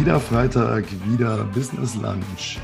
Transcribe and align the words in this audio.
Wieder 0.00 0.18
Freitag, 0.18 0.86
wieder 1.04 1.44
Business 1.52 1.94
Lunch. 1.94 2.58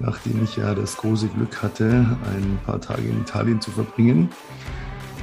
Nachdem 0.00 0.42
ich 0.42 0.56
ja 0.56 0.74
das 0.74 0.96
große 0.96 1.28
Glück 1.28 1.62
hatte, 1.62 2.18
ein 2.34 2.58
paar 2.66 2.80
Tage 2.80 3.02
in 3.02 3.20
Italien 3.20 3.60
zu 3.60 3.70
verbringen, 3.70 4.28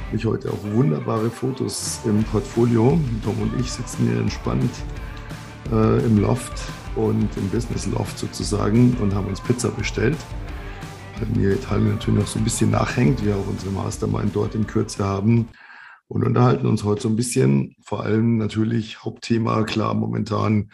habe 0.06 0.16
ich 0.16 0.24
heute 0.24 0.50
auch 0.50 0.72
wunderbare 0.72 1.28
Fotos 1.28 2.00
im 2.06 2.24
Portfolio. 2.24 2.98
Tom 3.22 3.38
und 3.42 3.60
ich 3.60 3.70
sitzen 3.70 4.08
hier 4.08 4.18
entspannt 4.18 4.70
äh, 5.70 6.06
im 6.06 6.22
Loft 6.22 6.54
und 6.94 7.28
im 7.36 7.50
Business 7.50 7.86
Loft 7.86 8.18
sozusagen 8.18 8.96
und 9.02 9.14
haben 9.14 9.26
uns 9.26 9.42
Pizza 9.42 9.68
bestellt. 9.68 10.16
Weil 11.18 11.28
mir 11.38 11.52
Italien 11.52 11.90
natürlich 11.90 12.18
noch 12.18 12.28
so 12.28 12.38
ein 12.38 12.44
bisschen 12.44 12.70
nachhängt, 12.70 13.22
wir 13.22 13.36
auch 13.36 13.46
unsere 13.46 13.72
Mastermind 13.72 14.34
dort 14.34 14.54
in 14.54 14.66
Kürze 14.66 15.04
haben 15.04 15.50
und 16.08 16.24
unterhalten 16.24 16.66
uns 16.66 16.82
heute 16.82 17.02
so 17.02 17.08
ein 17.10 17.16
bisschen. 17.16 17.76
Vor 17.82 18.04
allem 18.04 18.38
natürlich 18.38 19.04
Hauptthema, 19.04 19.64
klar, 19.64 19.92
momentan 19.92 20.70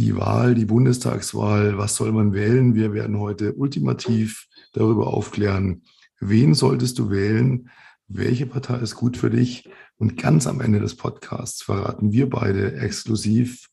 die 0.00 0.16
Wahl, 0.16 0.54
die 0.54 0.64
Bundestagswahl. 0.64 1.76
Was 1.76 1.96
soll 1.96 2.10
man 2.12 2.32
wählen? 2.32 2.74
Wir 2.74 2.94
werden 2.94 3.18
heute 3.18 3.52
ultimativ 3.52 4.46
darüber 4.72 5.08
aufklären, 5.08 5.82
wen 6.18 6.54
solltest 6.54 6.98
du 6.98 7.10
wählen? 7.10 7.68
Welche 8.08 8.46
Partei 8.46 8.78
ist 8.78 8.96
gut 8.96 9.16
für 9.16 9.30
dich? 9.30 9.68
Und 9.96 10.16
ganz 10.16 10.46
am 10.46 10.60
Ende 10.62 10.80
des 10.80 10.96
Podcasts 10.96 11.62
verraten 11.62 12.12
wir 12.12 12.30
beide 12.30 12.76
exklusiv 12.76 13.68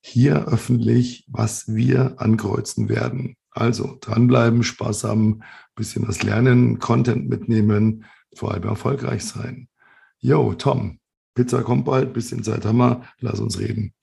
hier 0.00 0.46
öffentlich, 0.46 1.26
was 1.28 1.74
wir 1.74 2.20
ankreuzen 2.20 2.88
werden. 2.88 3.36
Also 3.50 3.98
dranbleiben, 4.00 4.62
Spaß 4.62 5.02
haben, 5.02 5.40
bisschen 5.74 6.06
was 6.06 6.22
lernen, 6.22 6.78
Content 6.78 7.28
mitnehmen, 7.28 8.04
vor 8.36 8.54
allem 8.54 8.64
erfolgreich 8.64 9.24
sein. 9.24 9.68
Yo, 10.20 10.54
Tom, 10.54 11.00
Pizza 11.34 11.62
kommt 11.62 11.86
bald, 11.86 12.12
bisschen 12.12 12.44
Zeit 12.44 12.64
haben 12.64 12.78
wir, 12.78 13.02
lass 13.18 13.40
uns 13.40 13.58
reden. 13.58 13.95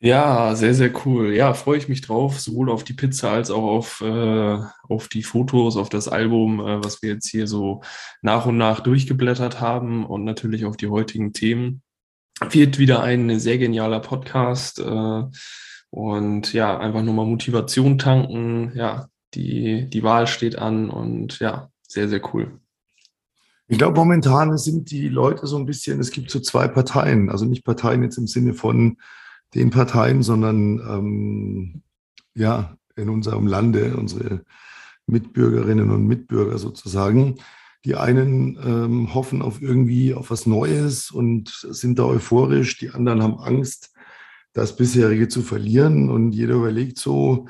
Ja, 0.00 0.54
sehr, 0.54 0.74
sehr 0.74 0.92
cool. 1.04 1.34
Ja, 1.34 1.54
freue 1.54 1.76
ich 1.78 1.88
mich 1.88 2.02
drauf, 2.02 2.38
sowohl 2.38 2.70
auf 2.70 2.84
die 2.84 2.92
Pizza 2.92 3.32
als 3.32 3.50
auch 3.50 3.64
auf, 3.64 4.00
äh, 4.00 4.58
auf 4.88 5.08
die 5.08 5.24
Fotos, 5.24 5.76
auf 5.76 5.88
das 5.88 6.06
Album, 6.06 6.60
äh, 6.60 6.84
was 6.84 7.02
wir 7.02 7.14
jetzt 7.14 7.28
hier 7.28 7.48
so 7.48 7.82
nach 8.22 8.46
und 8.46 8.56
nach 8.56 8.78
durchgeblättert 8.78 9.60
haben 9.60 10.06
und 10.06 10.22
natürlich 10.22 10.66
auf 10.66 10.76
die 10.76 10.86
heutigen 10.86 11.32
Themen. 11.32 11.82
Wird 12.50 12.78
wieder 12.78 13.02
ein 13.02 13.40
sehr 13.40 13.58
genialer 13.58 13.98
Podcast 13.98 14.78
äh, 14.78 15.22
und 15.90 16.52
ja, 16.52 16.78
einfach 16.78 17.02
nochmal 17.02 17.26
Motivation 17.26 17.98
tanken. 17.98 18.72
Ja, 18.76 19.08
die, 19.34 19.90
die 19.90 20.02
Wahl 20.04 20.28
steht 20.28 20.56
an 20.56 20.90
und 20.90 21.40
ja, 21.40 21.70
sehr, 21.82 22.08
sehr 22.08 22.22
cool. 22.32 22.60
Ich 23.66 23.78
glaube, 23.78 23.96
momentan 23.96 24.56
sind 24.58 24.92
die 24.92 25.08
Leute 25.08 25.48
so 25.48 25.58
ein 25.58 25.66
bisschen, 25.66 25.98
es 25.98 26.12
gibt 26.12 26.30
so 26.30 26.38
zwei 26.38 26.68
Parteien, 26.68 27.30
also 27.30 27.44
nicht 27.44 27.64
Parteien 27.64 28.04
jetzt 28.04 28.16
im 28.16 28.28
Sinne 28.28 28.54
von 28.54 28.96
den 29.54 29.70
Parteien, 29.70 30.22
sondern 30.22 30.78
ähm, 30.78 31.82
ja, 32.34 32.76
in 32.96 33.08
unserem 33.08 33.46
Lande, 33.46 33.96
unsere 33.96 34.44
Mitbürgerinnen 35.06 35.90
und 35.90 36.06
Mitbürger 36.06 36.58
sozusagen. 36.58 37.36
Die 37.84 37.94
einen 37.94 38.58
ähm, 38.62 39.14
hoffen 39.14 39.40
auf 39.40 39.62
irgendwie 39.62 40.12
auf 40.12 40.30
was 40.30 40.46
Neues 40.46 41.10
und 41.10 41.50
sind 41.70 41.98
da 41.98 42.04
euphorisch, 42.04 42.78
die 42.78 42.90
anderen 42.90 43.22
haben 43.22 43.38
Angst, 43.38 43.94
das 44.52 44.76
bisherige 44.76 45.28
zu 45.28 45.42
verlieren 45.42 46.10
und 46.10 46.32
jeder 46.32 46.56
überlegt 46.56 46.98
so, 46.98 47.46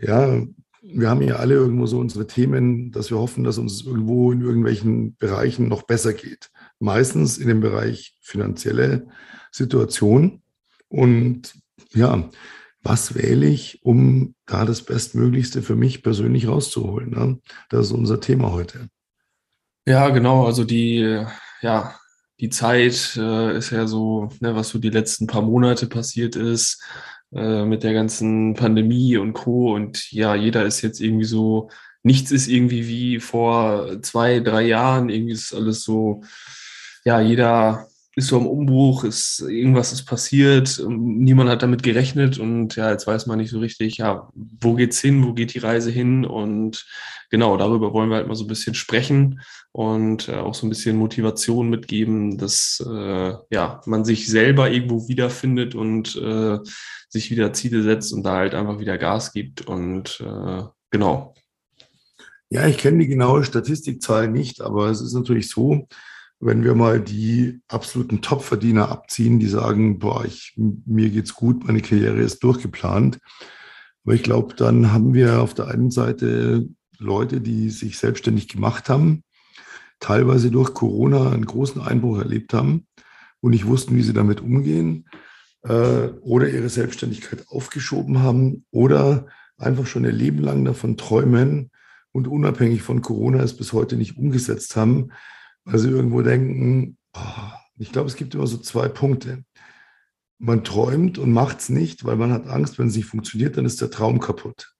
ja, 0.00 0.40
wir 0.80 1.10
haben 1.10 1.22
ja 1.22 1.36
alle 1.36 1.54
irgendwo 1.54 1.86
so 1.86 1.98
unsere 1.98 2.26
Themen, 2.26 2.92
dass 2.92 3.10
wir 3.10 3.18
hoffen, 3.18 3.44
dass 3.44 3.58
uns 3.58 3.84
irgendwo 3.84 4.32
in 4.32 4.40
irgendwelchen 4.40 5.16
Bereichen 5.16 5.68
noch 5.68 5.82
besser 5.82 6.12
geht. 6.14 6.50
Meistens 6.78 7.36
in 7.36 7.48
dem 7.48 7.60
Bereich 7.60 8.16
finanzielle 8.22 9.08
Situation. 9.50 10.42
Und 10.88 11.54
ja, 11.92 12.28
was 12.82 13.14
wähle 13.14 13.46
ich, 13.46 13.80
um 13.82 14.34
da 14.46 14.64
das 14.64 14.82
Bestmöglichste 14.82 15.62
für 15.62 15.76
mich 15.76 16.02
persönlich 16.02 16.48
rauszuholen? 16.48 17.10
Ne? 17.10 17.38
Das 17.68 17.86
ist 17.86 17.92
unser 17.92 18.20
Thema 18.20 18.52
heute. 18.52 18.88
Ja, 19.86 20.10
genau. 20.10 20.46
Also 20.46 20.64
die, 20.64 21.24
ja, 21.60 21.94
die 22.40 22.50
Zeit 22.50 23.16
äh, 23.16 23.56
ist 23.56 23.70
ja 23.70 23.86
so, 23.86 24.28
ne, 24.40 24.54
was 24.54 24.68
so 24.68 24.78
die 24.78 24.90
letzten 24.90 25.26
paar 25.26 25.42
Monate 25.42 25.86
passiert 25.86 26.36
ist 26.36 26.82
äh, 27.32 27.64
mit 27.64 27.82
der 27.82 27.94
ganzen 27.94 28.54
Pandemie 28.54 29.16
und 29.16 29.32
Co. 29.32 29.74
Und 29.74 30.12
ja, 30.12 30.34
jeder 30.34 30.64
ist 30.64 30.82
jetzt 30.82 31.00
irgendwie 31.00 31.24
so, 31.24 31.70
nichts 32.02 32.30
ist 32.30 32.48
irgendwie 32.48 32.86
wie 32.86 33.18
vor 33.18 34.00
zwei, 34.02 34.40
drei 34.40 34.62
Jahren. 34.62 35.08
Irgendwie 35.08 35.32
ist 35.32 35.54
alles 35.54 35.82
so, 35.82 36.22
ja, 37.04 37.20
jeder 37.20 37.88
ist 38.18 38.26
so 38.26 38.36
am 38.36 38.48
Umbruch, 38.48 39.04
ist, 39.04 39.40
irgendwas 39.40 39.92
ist 39.92 40.04
passiert, 40.04 40.82
niemand 40.88 41.48
hat 41.48 41.62
damit 41.62 41.84
gerechnet 41.84 42.38
und 42.40 42.74
ja, 42.74 42.90
jetzt 42.90 43.06
weiß 43.06 43.26
man 43.26 43.38
nicht 43.38 43.50
so 43.50 43.60
richtig, 43.60 43.98
ja, 43.98 44.28
wo 44.34 44.74
geht's 44.74 45.00
hin, 45.00 45.24
wo 45.24 45.34
geht 45.34 45.54
die 45.54 45.60
Reise 45.60 45.92
hin 45.92 46.24
und 46.24 46.84
genau, 47.30 47.56
darüber 47.56 47.92
wollen 47.92 48.10
wir 48.10 48.16
halt 48.16 48.26
mal 48.26 48.34
so 48.34 48.44
ein 48.44 48.48
bisschen 48.48 48.74
sprechen 48.74 49.40
und 49.70 50.28
äh, 50.28 50.34
auch 50.34 50.54
so 50.54 50.66
ein 50.66 50.68
bisschen 50.68 50.96
Motivation 50.96 51.70
mitgeben, 51.70 52.38
dass 52.38 52.84
äh, 52.84 53.34
ja, 53.50 53.80
man 53.86 54.04
sich 54.04 54.26
selber 54.26 54.68
irgendwo 54.68 55.06
wiederfindet 55.06 55.76
und 55.76 56.16
äh, 56.16 56.58
sich 57.08 57.30
wieder 57.30 57.52
Ziele 57.52 57.84
setzt 57.84 58.12
und 58.12 58.24
da 58.24 58.34
halt 58.34 58.54
einfach 58.56 58.80
wieder 58.80 58.98
Gas 58.98 59.32
gibt 59.32 59.64
und 59.68 60.20
äh, 60.26 60.64
genau. 60.90 61.34
Ja, 62.50 62.66
ich 62.66 62.78
kenne 62.78 62.98
die 62.98 63.06
genaue 63.06 63.44
Statistikzahl 63.44 64.26
nicht, 64.28 64.60
aber 64.60 64.88
es 64.88 65.00
ist 65.00 65.12
natürlich 65.12 65.48
so, 65.48 65.86
wenn 66.40 66.62
wir 66.62 66.74
mal 66.74 67.00
die 67.00 67.60
absoluten 67.68 68.20
Top-Verdiener 68.20 68.90
abziehen, 68.90 69.40
die 69.40 69.48
sagen, 69.48 69.98
boah, 69.98 70.24
ich, 70.24 70.54
mir 70.56 71.10
geht's 71.10 71.34
gut, 71.34 71.66
meine 71.66 71.80
Karriere 71.80 72.20
ist 72.20 72.42
durchgeplant. 72.44 73.18
Aber 74.04 74.14
ich 74.14 74.22
glaube, 74.22 74.54
dann 74.54 74.92
haben 74.92 75.14
wir 75.14 75.40
auf 75.42 75.54
der 75.54 75.68
einen 75.68 75.90
Seite 75.90 76.68
Leute, 76.98 77.40
die 77.40 77.70
sich 77.70 77.98
selbstständig 77.98 78.48
gemacht 78.48 78.88
haben, 78.88 79.24
teilweise 80.00 80.50
durch 80.50 80.74
Corona 80.74 81.30
einen 81.30 81.44
großen 81.44 81.80
Einbruch 81.80 82.18
erlebt 82.18 82.54
haben 82.54 82.86
und 83.40 83.50
nicht 83.50 83.66
wussten, 83.66 83.96
wie 83.96 84.02
sie 84.02 84.12
damit 84.12 84.40
umgehen 84.40 85.08
äh, 85.62 86.08
oder 86.20 86.48
ihre 86.48 86.68
Selbstständigkeit 86.68 87.46
aufgeschoben 87.48 88.22
haben 88.22 88.64
oder 88.70 89.26
einfach 89.56 89.86
schon 89.86 90.04
ihr 90.04 90.12
Leben 90.12 90.38
lang 90.38 90.64
davon 90.64 90.96
träumen 90.96 91.70
und 92.12 92.28
unabhängig 92.28 92.82
von 92.82 93.02
Corona 93.02 93.42
es 93.42 93.56
bis 93.56 93.72
heute 93.72 93.96
nicht 93.96 94.16
umgesetzt 94.16 94.76
haben, 94.76 95.10
weil 95.68 95.78
sie 95.78 95.90
irgendwo 95.90 96.22
denken, 96.22 96.96
oh, 97.14 97.52
ich 97.78 97.92
glaube, 97.92 98.08
es 98.08 98.16
gibt 98.16 98.34
immer 98.34 98.46
so 98.46 98.56
zwei 98.58 98.88
Punkte. 98.88 99.44
Man 100.38 100.64
träumt 100.64 101.18
und 101.18 101.32
macht 101.32 101.60
es 101.60 101.68
nicht, 101.68 102.04
weil 102.04 102.16
man 102.16 102.32
hat 102.32 102.48
Angst, 102.48 102.78
wenn 102.78 102.88
es 102.88 102.96
nicht 102.96 103.06
funktioniert, 103.06 103.56
dann 103.56 103.66
ist 103.66 103.80
der 103.80 103.90
Traum 103.90 104.18
kaputt. 104.18 104.74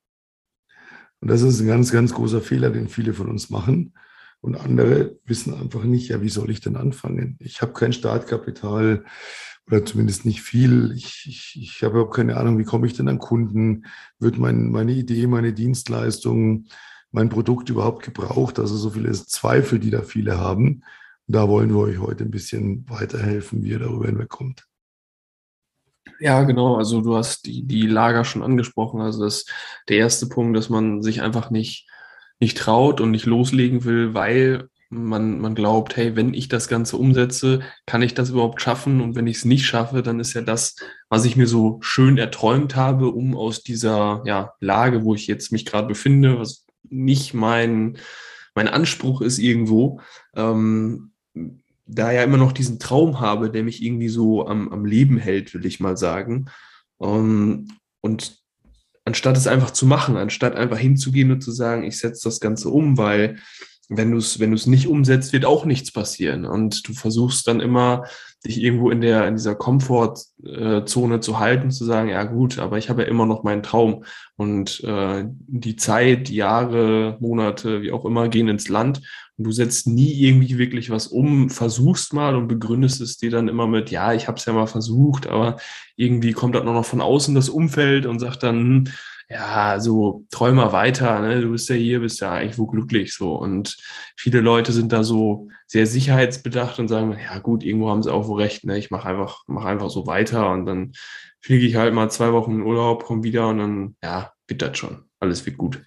Und 1.21 1.29
das 1.29 1.43
ist 1.43 1.61
ein 1.61 1.67
ganz, 1.67 1.93
ganz 1.93 2.15
großer 2.15 2.41
Fehler, 2.41 2.71
den 2.71 2.89
viele 2.89 3.13
von 3.13 3.29
uns 3.29 3.51
machen. 3.51 3.93
Und 4.41 4.55
andere 4.55 5.19
wissen 5.25 5.53
einfach 5.53 5.83
nicht, 5.85 6.09
ja, 6.09 6.23
wie 6.23 6.29
soll 6.29 6.51
ich 6.51 6.61
denn 6.61 6.77
anfangen? 6.77 7.37
Ich 7.41 7.61
habe 7.61 7.73
kein 7.73 7.93
Startkapital 7.93 9.05
oder 9.67 9.85
zumindest 9.85 10.25
nicht 10.25 10.43
viel. 10.43 10.93
Ich, 10.97 11.27
ich, 11.27 11.59
ich 11.61 11.83
habe 11.83 11.97
überhaupt 11.97 12.15
keine 12.15 12.37
Ahnung, 12.37 12.57
wie 12.59 12.65
komme 12.65 12.87
ich 12.87 12.95
denn 12.95 13.09
an 13.09 13.19
Kunden? 13.19 13.85
Wird 14.21 14.39
mein, 14.39 14.71
meine 14.71 14.93
Idee, 14.93 15.27
meine 15.27 15.53
Dienstleistung, 15.53 16.67
mein 17.11 17.29
Produkt 17.29 17.71
überhaupt 17.71 18.05
gebraucht? 18.05 18.59
Also 18.59 18.77
so 18.77 18.91
viele 18.91 19.13
Zweifel, 19.13 19.79
die 19.79 19.91
da 19.91 20.03
viele 20.03 20.39
haben. 20.39 20.83
Und 21.27 21.35
da 21.35 21.49
wollen 21.49 21.71
wir 21.71 21.79
euch 21.79 21.99
heute 21.99 22.25
ein 22.25 22.31
bisschen 22.31 22.89
weiterhelfen, 22.89 23.63
wie 23.63 23.71
ihr 23.71 23.79
darüber 23.79 24.07
hinwegkommt. 24.07 24.67
Ja, 26.21 26.43
genau. 26.43 26.77
Also 26.77 27.01
du 27.01 27.17
hast 27.17 27.47
die, 27.47 27.67
die 27.67 27.87
Lager 27.87 28.25
schon 28.25 28.43
angesprochen. 28.43 29.01
Also 29.01 29.25
das 29.25 29.47
der 29.89 29.99
erste 29.99 30.27
Punkt, 30.27 30.57
dass 30.57 30.69
man 30.69 31.03
sich 31.03 31.23
einfach 31.23 31.51
nicht, 31.51 31.89
nicht 32.41 32.59
traut 32.59 33.01
und 33.01 33.11
nicht 33.11 33.27
loslegen 33.27 33.85
will, 33.85 34.15
weil 34.15 34.69
man, 34.91 35.41
man 35.41 35.55
glaubt, 35.55 35.97
hey, 35.97 36.17
wenn 36.17 36.33
ich 36.35 36.49
das 36.49 36.69
Ganze 36.69 36.97
umsetze, 36.97 37.61
kann 37.87 38.03
ich 38.03 38.15
das 38.15 38.31
überhaupt 38.31 38.63
schaffen? 38.63 39.01
Und 39.01 39.17
wenn 39.17 39.27
ich 39.27 39.39
es 39.39 39.45
nicht 39.45 39.67
schaffe, 39.67 40.03
dann 40.03 40.19
ist 40.19 40.33
ja 40.33 40.41
das, 40.41 40.77
was 41.09 41.25
ich 41.25 41.37
mir 41.37 41.47
so 41.47 41.79
schön 41.83 42.17
erträumt 42.17 42.75
habe, 42.75 43.09
um 43.09 43.37
aus 43.37 43.63
dieser 43.63 44.23
ja, 44.25 44.55
Lage, 44.61 45.05
wo 45.05 45.15
ich 45.15 45.27
jetzt 45.27 45.53
mich 45.53 45.67
gerade 45.67 45.89
befinde, 45.89 46.39
was 46.39 46.65
nicht 46.91 47.35
mein, 47.35 47.99
mein 48.55 48.69
Anspruch 48.69 49.21
ist 49.21 49.39
irgendwo, 49.39 50.01
ähm, 50.35 51.13
da 51.87 52.13
ja 52.13 52.23
immer 52.23 52.37
noch 52.37 52.53
diesen 52.53 52.79
Traum 52.79 53.21
habe, 53.21 53.51
der 53.51 53.63
mich 53.63 53.83
irgendwie 53.83 54.09
so 54.09 54.47
am, 54.47 54.69
am 54.71 54.85
Leben 54.85 55.17
hält, 55.17 55.55
will 55.55 55.65
ich 55.65 55.81
mal 55.81 55.97
sagen. 55.97 56.47
Ähm, 57.01 57.69
und 58.01 58.39
anstatt 59.05 59.37
es 59.37 59.47
einfach 59.47 59.71
zu 59.71 59.87
machen, 59.87 60.17
anstatt 60.17 60.55
einfach 60.55 60.79
hinzugehen 60.79 61.33
und 61.33 61.41
zu 61.41 61.51
sagen, 61.51 61.85
ich 61.85 61.99
setze 61.99 62.29
das 62.29 62.41
Ganze 62.41 62.69
um, 62.69 62.99
weil 62.99 63.39
wenn 63.89 64.11
du 64.11 64.19
es 64.19 64.39
wenn 64.39 64.51
du 64.51 64.57
es 64.57 64.67
nicht 64.67 64.87
umsetzt, 64.87 65.33
wird 65.33 65.45
auch 65.45 65.65
nichts 65.65 65.93
passieren. 65.93 66.45
Und 66.45 66.87
du 66.87 66.93
versuchst 66.93 67.49
dann 67.49 67.61
immer, 67.61 68.05
dich 68.45 68.63
irgendwo 68.63 68.91
in 68.91 69.01
der 69.01 69.27
in 69.27 69.35
dieser 69.35 69.55
Komfortzone 69.55 71.21
zu 71.21 71.39
halten, 71.39 71.71
zu 71.71 71.85
sagen, 71.85 72.09
ja 72.11 72.25
gut, 72.25 72.59
aber 72.59 72.79
ich 72.79 72.91
habe 72.91 73.03
ja 73.03 73.09
immer 73.09 73.27
noch 73.27 73.43
meinen 73.43 73.63
Traum. 73.63 74.05
Und 74.37 74.83
äh, 74.85 75.25
die 75.27 75.77
Zeit, 75.77 76.29
Jahre, 76.29 77.17
Monate, 77.21 77.83
wie 77.83 77.91
auch 77.91 78.05
immer, 78.05 78.29
gehen 78.29 78.49
ins 78.49 78.69
Land 78.69 79.01
und 79.39 79.45
du 79.45 79.53
setzt 79.53 79.87
nie 79.87 80.13
irgendwie 80.13 80.59
wirklich 80.59 80.91
was 80.91 81.07
um, 81.07 81.49
versuchst 81.49 82.13
mal 82.13 82.37
und 82.37 82.49
begründest 82.49 83.01
es 83.01 83.17
dir 83.19 83.31
dann 83.31 83.49
immer 83.49 83.67
mit, 83.67 83.91
ja, 83.91 84.13
ich 84.13 84.29
habe 84.29 84.39
es 84.39 84.45
ja 84.45 84.53
mal 84.53 84.67
versucht, 84.67 85.27
aber 85.27 85.57
irgendwie 85.97 86.33
kommt 86.33 86.55
dann 86.55 86.67
noch 86.67 86.85
von 86.85 87.01
außen 87.01 87.35
das 87.35 87.49
Umfeld 87.49 88.05
und 88.05 88.19
sagt 88.19 88.43
dann, 88.43 88.59
hm, 88.59 88.85
ja, 89.31 89.79
so 89.79 90.25
träum 90.31 90.57
mal 90.57 90.73
weiter, 90.73 91.21
ne? 91.21 91.43
du 91.43 91.51
bist 91.51 91.69
ja 91.69 91.75
hier, 91.75 92.01
bist 92.01 92.21
ja 92.21 92.33
eigentlich 92.33 92.59
wo 92.59 92.67
glücklich 92.67 93.15
so. 93.15 93.35
Und 93.35 93.77
viele 94.17 94.41
Leute 94.41 94.73
sind 94.73 94.91
da 94.93 95.05
so 95.05 95.49
sehr 95.67 95.87
sicherheitsbedacht 95.87 96.79
und 96.79 96.89
sagen, 96.89 97.17
ja 97.23 97.39
gut, 97.39 97.63
irgendwo 97.63 97.91
haben 97.91 98.03
sie 98.03 98.13
auch 98.13 98.27
wohl 98.27 98.41
recht, 98.41 98.65
ne? 98.65 98.79
ich 98.79 98.91
mache 98.91 99.09
einfach, 99.09 99.43
mach 99.47 99.67
einfach 99.67 99.91
so 99.91 100.07
weiter 100.07 100.51
und 100.51 100.65
dann 100.65 100.93
fliege 101.41 101.67
ich 101.67 101.77
halt 101.77 101.93
mal 101.93 102.11
zwei 102.11 102.33
Wochen 102.33 102.53
in 102.53 102.63
Urlaub, 102.63 103.05
komme 103.05 103.23
wieder 103.23 103.49
und 103.49 103.59
dann, 103.59 103.97
ja, 104.03 104.33
wird 104.47 104.63
das 104.63 104.79
schon, 104.79 105.05
alles 105.21 105.45
wird 105.45 105.59
gut. 105.59 105.83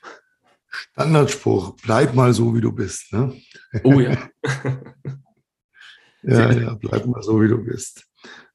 Standardspruch, 0.67 1.75
bleib 1.83 2.13
mal 2.13 2.33
so, 2.33 2.55
wie 2.55 2.61
du 2.61 2.71
bist. 2.71 3.11
Ne? 3.11 3.35
Oh 3.83 3.99
ja. 3.99 4.17
ja, 6.21 6.51
ja, 6.61 6.75
bleib 6.75 7.07
mal 7.07 7.23
so, 7.23 7.41
wie 7.41 7.47
du 7.47 7.57
bist. 7.57 8.05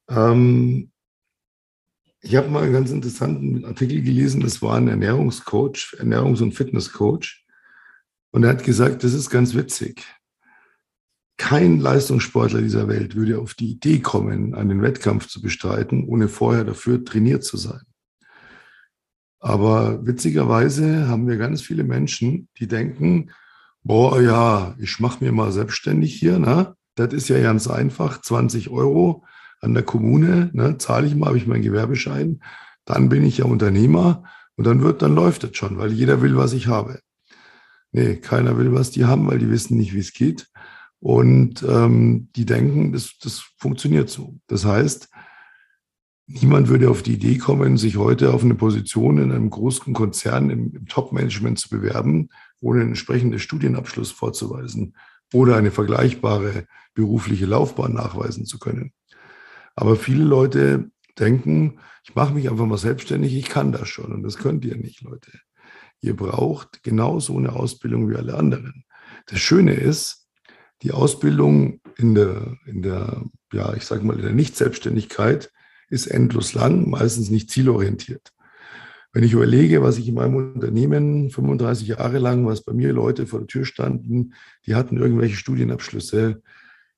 Ähm, 0.09 0.91
ich 2.21 2.35
habe 2.35 2.49
mal 2.49 2.63
einen 2.63 2.73
ganz 2.73 2.91
interessanten 2.91 3.65
Artikel 3.65 4.01
gelesen, 4.01 4.41
das 4.41 4.61
war 4.61 4.75
ein 4.75 4.87
Ernährungscoach, 4.87 5.97
Ernährungs- 5.99 6.41
und 6.41 6.53
Fitnesscoach. 6.53 7.45
Und 8.31 8.43
er 8.43 8.49
hat 8.49 8.63
gesagt, 8.63 9.03
das 9.03 9.13
ist 9.13 9.29
ganz 9.29 9.55
witzig. 9.55 10.03
Kein 11.37 11.79
Leistungssportler 11.79 12.61
dieser 12.61 12.87
Welt 12.87 13.15
würde 13.15 13.39
auf 13.39 13.53
die 13.53 13.71
Idee 13.71 13.99
kommen, 13.99 14.55
einen 14.55 14.81
Wettkampf 14.81 15.27
zu 15.27 15.41
bestreiten, 15.41 16.05
ohne 16.05 16.27
vorher 16.27 16.63
dafür 16.63 17.05
trainiert 17.05 17.43
zu 17.43 17.57
sein. 17.57 17.81
Aber 19.39 20.05
witzigerweise 20.05 21.07
haben 21.07 21.27
wir 21.27 21.37
ganz 21.37 21.61
viele 21.61 21.83
Menschen, 21.83 22.49
die 22.57 22.67
denken, 22.67 23.31
boah, 23.83 24.19
ja, 24.19 24.75
ich 24.79 24.99
mache 24.99 25.23
mir 25.23 25.31
mal 25.31 25.51
selbstständig 25.51 26.15
hier, 26.15 26.39
ne? 26.39 26.75
Das 26.95 27.13
ist 27.13 27.29
ja 27.29 27.39
ganz 27.39 27.67
einfach, 27.67 28.21
20 28.21 28.71
Euro 28.71 29.23
an 29.61 29.73
der 29.73 29.83
Kommune, 29.83 30.49
ne, 30.53 30.77
zahle 30.77 31.07
ich 31.07 31.15
mal, 31.15 31.27
habe 31.27 31.37
ich 31.37 31.47
meinen 31.47 31.63
Gewerbeschein, 31.63 32.41
dann 32.85 33.09
bin 33.09 33.25
ich 33.25 33.39
ja 33.39 33.45
Unternehmer 33.45 34.23
und 34.55 34.65
dann 34.65 34.81
wird, 34.81 35.01
dann 35.01 35.15
läuft 35.15 35.43
das 35.43 35.55
schon, 35.55 35.77
weil 35.77 35.91
jeder 35.91 36.21
will, 36.21 36.37
was 36.37 36.53
ich 36.53 36.67
habe. 36.67 36.99
Nee, 37.91 38.17
keiner 38.17 38.57
will, 38.57 38.73
was 38.73 38.91
die 38.91 39.05
haben, 39.05 39.27
weil 39.27 39.39
die 39.39 39.49
wissen 39.49 39.77
nicht, 39.77 39.93
wie 39.93 39.99
es 39.99 40.13
geht. 40.13 40.47
Und 40.99 41.63
ähm, 41.63 42.29
die 42.35 42.45
denken, 42.45 42.91
das, 42.91 43.17
das 43.21 43.45
funktioniert 43.57 44.09
so. 44.09 44.39
Das 44.47 44.65
heißt, 44.65 45.09
niemand 46.27 46.67
würde 46.67 46.89
auf 46.89 47.03
die 47.03 47.13
Idee 47.13 47.37
kommen, 47.37 47.77
sich 47.77 47.97
heute 47.97 48.33
auf 48.33 48.43
eine 48.43 48.55
Position 48.55 49.17
in 49.17 49.31
einem 49.31 49.49
großen 49.49 49.93
Konzern 49.93 50.49
im, 50.49 50.73
im 50.75 50.85
Top-Management 50.87 51.59
zu 51.59 51.69
bewerben, 51.69 52.29
ohne 52.59 52.81
einen 52.81 52.89
entsprechenden 52.89 53.39
Studienabschluss 53.39 54.11
vorzuweisen 54.11 54.95
oder 55.33 55.55
eine 55.57 55.71
vergleichbare 55.71 56.65
berufliche 56.93 57.45
Laufbahn 57.45 57.93
nachweisen 57.93 58.45
zu 58.45 58.59
können. 58.59 58.91
Aber 59.77 59.95
viele 59.95 60.23
Leute 60.23 60.89
denken, 61.19 61.79
ich 62.03 62.15
mache 62.15 62.33
mich 62.33 62.49
einfach 62.49 62.65
mal 62.65 62.79
selbstständig, 62.79 63.35
ich 63.35 63.47
kann 63.47 63.71
das 63.71 63.87
schon. 63.87 64.11
Und 64.11 64.23
das 64.23 64.37
könnt 64.37 64.65
ihr 64.65 64.75
nicht, 64.75 65.01
Leute. 65.01 65.31
Ihr 66.01 66.15
braucht 66.15 66.81
genauso 66.83 67.37
eine 67.37 67.53
Ausbildung 67.53 68.09
wie 68.09 68.15
alle 68.15 68.33
anderen. 68.33 68.85
Das 69.27 69.39
Schöne 69.39 69.73
ist, 69.73 70.27
die 70.81 70.91
Ausbildung 70.91 71.79
in 71.95 72.15
der, 72.15 72.57
in 72.65 72.81
der 72.81 73.23
ja, 73.53 73.73
ich 73.75 73.83
sage 73.83 74.03
mal, 74.03 74.15
in 74.17 74.23
der 74.23 74.33
Nicht-Selbstständigkeit 74.33 75.51
ist 75.89 76.07
endlos 76.07 76.53
lang, 76.53 76.89
meistens 76.89 77.29
nicht 77.29 77.51
zielorientiert. 77.51 78.33
Wenn 79.13 79.23
ich 79.23 79.33
überlege, 79.33 79.83
was 79.83 79.99
ich 79.99 80.07
in 80.07 80.15
meinem 80.15 80.35
Unternehmen 80.35 81.29
35 81.29 81.87
Jahre 81.87 82.17
lang, 82.17 82.47
was 82.47 82.63
bei 82.63 82.73
mir 82.73 82.93
Leute 82.93 83.27
vor 83.27 83.39
der 83.39 83.47
Tür 83.47 83.65
standen, 83.65 84.33
die 84.65 84.75
hatten 84.75 84.97
irgendwelche 84.97 85.37
Studienabschlüsse, 85.37 86.41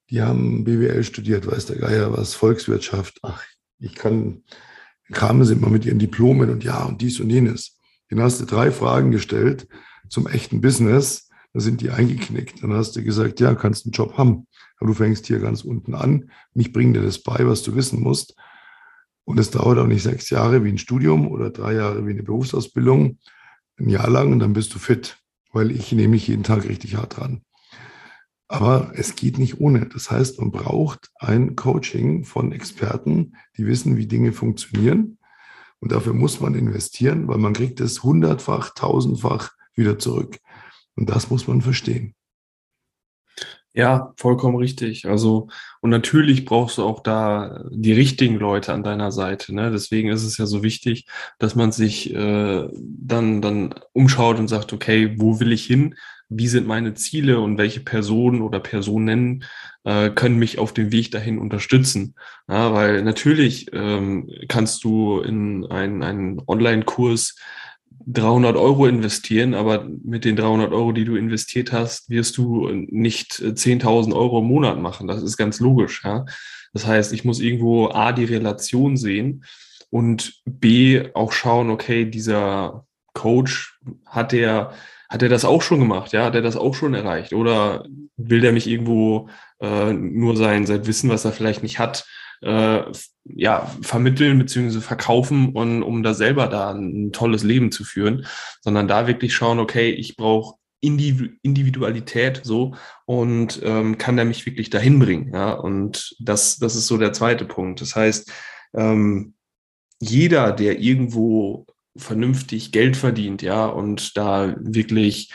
die 0.10 0.22
haben 0.22 0.64
BWL 0.64 1.04
studiert, 1.04 1.48
weiß 1.48 1.68
der 1.68 1.78
Geier 1.78 2.16
was, 2.18 2.34
Volkswirtschaft. 2.34 3.20
Ach, 3.24 3.44
ich 3.80 3.96
kann, 3.96 4.44
kamen 5.12 5.46
sie 5.46 5.54
immer 5.54 5.70
mit 5.70 5.86
ihren 5.86 6.00
Diplomen 6.00 6.50
und 6.50 6.64
ja 6.64 6.84
und 6.84 7.02
dies 7.02 7.20
und 7.20 7.30
jenes. 7.30 7.78
Dann 8.10 8.22
hast 8.22 8.42
du 8.42 8.46
drei 8.46 8.72
Fragen 8.72 9.12
gestellt 9.12 9.68
zum 10.10 10.28
echten 10.28 10.62
Business, 10.62 11.30
da 11.54 11.60
sind 11.60 11.82
die 11.82 11.92
eingeknickt. 11.92 12.64
Dann 12.64 12.74
hast 12.74 12.96
du 12.96 13.04
gesagt, 13.04 13.40
ja, 13.40 13.54
kannst 13.56 13.86
einen 13.86 13.92
Job 13.92 14.18
haben, 14.18 14.48
aber 14.78 14.88
du 14.88 14.94
fängst 14.94 15.28
hier 15.28 15.40
ganz 15.40 15.64
unten 15.64 15.94
an 15.94 16.30
ich 16.54 16.74
bringe 16.74 16.94
dir 16.94 17.02
das 17.02 17.20
bei, 17.20 17.46
was 17.46 17.64
du 17.64 17.76
wissen 17.76 18.02
musst. 18.02 18.36
Und 19.24 19.40
es 19.40 19.52
dauert 19.52 19.78
auch 19.78 19.88
nicht 19.88 20.04
sechs 20.04 20.30
Jahre 20.30 20.64
wie 20.64 20.70
ein 20.70 20.78
Studium 20.78 21.28
oder 21.28 21.52
drei 21.52 21.74
Jahre 21.74 22.06
wie 22.08 22.12
eine 22.12 22.24
Berufsausbildung, 22.24 23.20
ein 23.80 23.90
Jahr 23.90 24.10
lang 24.10 24.32
und 24.32 24.40
dann 24.40 24.54
bist 24.54 24.74
du 24.74 24.80
fit, 24.80 25.18
weil 25.54 25.72
ich 25.72 25.92
nehme 25.92 26.10
mich 26.10 26.28
jeden 26.28 26.44
Tag 26.44 26.68
richtig 26.68 26.96
hart 26.96 27.18
dran. 27.18 27.44
Aber 28.52 28.92
es 28.96 29.16
geht 29.16 29.38
nicht 29.38 29.62
ohne. 29.62 29.86
Das 29.86 30.10
heißt, 30.10 30.40
man 30.40 30.52
braucht 30.52 31.12
ein 31.16 31.56
Coaching 31.56 32.26
von 32.26 32.52
Experten, 32.52 33.36
die 33.56 33.68
wissen, 33.68 33.96
wie 33.96 34.08
Dinge 34.08 34.34
funktionieren. 34.34 35.20
Und 35.80 35.92
dafür 35.92 36.14
muss 36.14 36.42
man 36.42 36.56
investieren, 36.56 37.28
weil 37.28 37.38
man 37.38 37.54
kriegt 37.54 37.80
es 37.80 38.04
hundertfach, 38.04 38.74
tausendfach 38.74 39.52
wieder 39.76 40.00
zurück. 40.00 40.40
Und 40.96 41.10
das 41.10 41.30
muss 41.30 41.48
man 41.48 41.62
verstehen. 41.62 42.16
Ja, 43.74 44.14
vollkommen 44.18 44.58
richtig. 44.58 45.06
Also, 45.06 45.48
und 45.80 45.92
natürlich 45.92 46.44
brauchst 46.44 46.80
du 46.80 46.84
auch 46.84 47.02
da 47.02 47.64
die 47.70 47.94
richtigen 47.94 48.36
Leute 48.36 48.74
an 48.74 48.84
deiner 48.84 49.12
Seite. 49.12 49.54
Ne? 49.54 49.70
Deswegen 49.72 50.10
ist 50.10 50.24
es 50.24 50.40
ja 50.40 50.48
so 50.48 50.64
wichtig, 50.64 51.06
dass 51.38 51.56
man 51.56 51.72
sich 51.72 52.14
äh, 52.14 52.68
dann, 52.74 53.42
dann 53.44 53.76
umschaut 53.94 54.40
und 54.40 54.48
sagt, 54.48 54.74
okay, 54.74 55.16
wo 55.20 55.40
will 55.40 55.52
ich 55.52 55.66
hin? 55.66 55.96
Wie 56.30 56.48
sind 56.48 56.68
meine 56.68 56.94
Ziele 56.94 57.40
und 57.40 57.58
welche 57.58 57.80
Personen 57.80 58.42
oder 58.42 58.60
Personen 58.60 59.44
äh, 59.84 60.12
können 60.12 60.38
mich 60.38 60.60
auf 60.60 60.74
dem 60.74 60.92
Weg 60.92 61.12
dahin 61.12 61.40
unterstützen. 61.40 62.16
Ja, 62.48 62.74
weil 62.74 63.04
natürlich 63.04 63.68
ähm, 63.74 64.30
kannst 64.48 64.84
du 64.84 65.20
in 65.22 65.66
einen, 65.66 66.04
einen 66.04 66.42
Online-Kurs 66.48 67.36
300 68.06 68.56
Euro 68.56 68.88
investieren, 68.88 69.54
aber 69.54 69.88
mit 70.04 70.26
den 70.26 70.36
300 70.36 70.72
Euro, 70.72 70.92
die 70.92 71.06
du 71.06 71.16
investiert 71.16 71.72
hast, 71.72 72.10
wirst 72.10 72.38
du 72.38 72.70
nicht 72.70 73.34
10.000 73.34 74.16
Euro 74.16 74.40
im 74.40 74.46
Monat 74.46 74.80
machen. 74.80 75.08
Das 75.08 75.22
ist 75.22 75.38
ganz 75.38 75.60
logisch. 75.60 76.04
Ja? 76.04 76.26
Das 76.74 76.86
heißt, 76.86 77.14
ich 77.14 77.26
muss 77.26 77.40
irgendwo 77.40 77.90
A, 77.90 78.12
die 78.12 78.26
Relation 78.26 78.98
sehen 78.98 79.44
und 79.90 80.42
B, 80.46 81.04
auch 81.14 81.32
schauen, 81.32 81.70
okay, 81.70 82.06
dieser 82.06 82.86
Coach 83.14 83.80
hat 84.06 84.32
der 84.32 84.74
hat 85.10 85.24
er 85.24 85.30
das 85.30 85.44
auch 85.44 85.62
schon 85.62 85.80
gemacht? 85.80 86.14
Ja, 86.14 86.26
hat 86.26 86.36
er 86.36 86.42
das 86.42 86.56
auch 86.56 86.76
schon 86.76 86.94
erreicht? 86.94 87.34
Oder 87.34 87.86
will 88.16 88.42
der 88.42 88.54
mich 88.54 88.68
irgendwo 88.68 89.30
äh, 89.60 89.92
nur 89.92 90.38
sein, 90.38 90.66
sein 90.66 90.86
Wissen, 90.86 91.10
was 91.10 91.26
er 91.26 91.32
vielleicht 91.32 91.64
nicht 91.64 91.80
hat, 91.80 92.06
äh, 92.42 92.84
ja, 93.26 93.72
vermitteln 93.82 94.40
bzw. 94.40 94.80
verkaufen 94.80 95.54
und 95.54 95.84
um 95.84 96.04
da 96.04 96.14
selber 96.14 96.48
da 96.48 96.72
ein 96.72 97.12
tolles 97.12 97.44
Leben 97.44 97.72
zu 97.72 97.84
führen, 97.84 98.26
sondern 98.62 98.88
da 98.88 99.08
wirklich 99.08 99.34
schauen, 99.34 99.60
okay, 99.60 99.90
ich 99.90 100.16
brauche 100.16 100.56
Individualität 100.82 102.42
so 102.44 102.76
und 103.06 103.60
ähm, 103.64 103.98
kann 103.98 104.16
der 104.16 104.24
mich 104.24 104.46
wirklich 104.46 104.70
dahin 104.70 105.00
bringen. 105.00 105.34
Ja, 105.34 105.52
und 105.54 106.16
das, 106.20 106.58
das 106.58 106.76
ist 106.76 106.88
so 106.88 106.98
der 106.98 107.12
zweite 107.12 107.44
Punkt. 107.44 107.82
Das 107.82 107.96
heißt, 107.96 108.32
ähm, 108.74 109.34
jeder, 110.00 110.54
der 110.54 110.80
irgendwo 110.80 111.66
vernünftig 112.00 112.72
Geld 112.72 112.98
verdient, 112.98 113.42
ja, 113.42 113.66
und 113.68 114.18
da 114.18 114.56
wirklich 114.60 115.32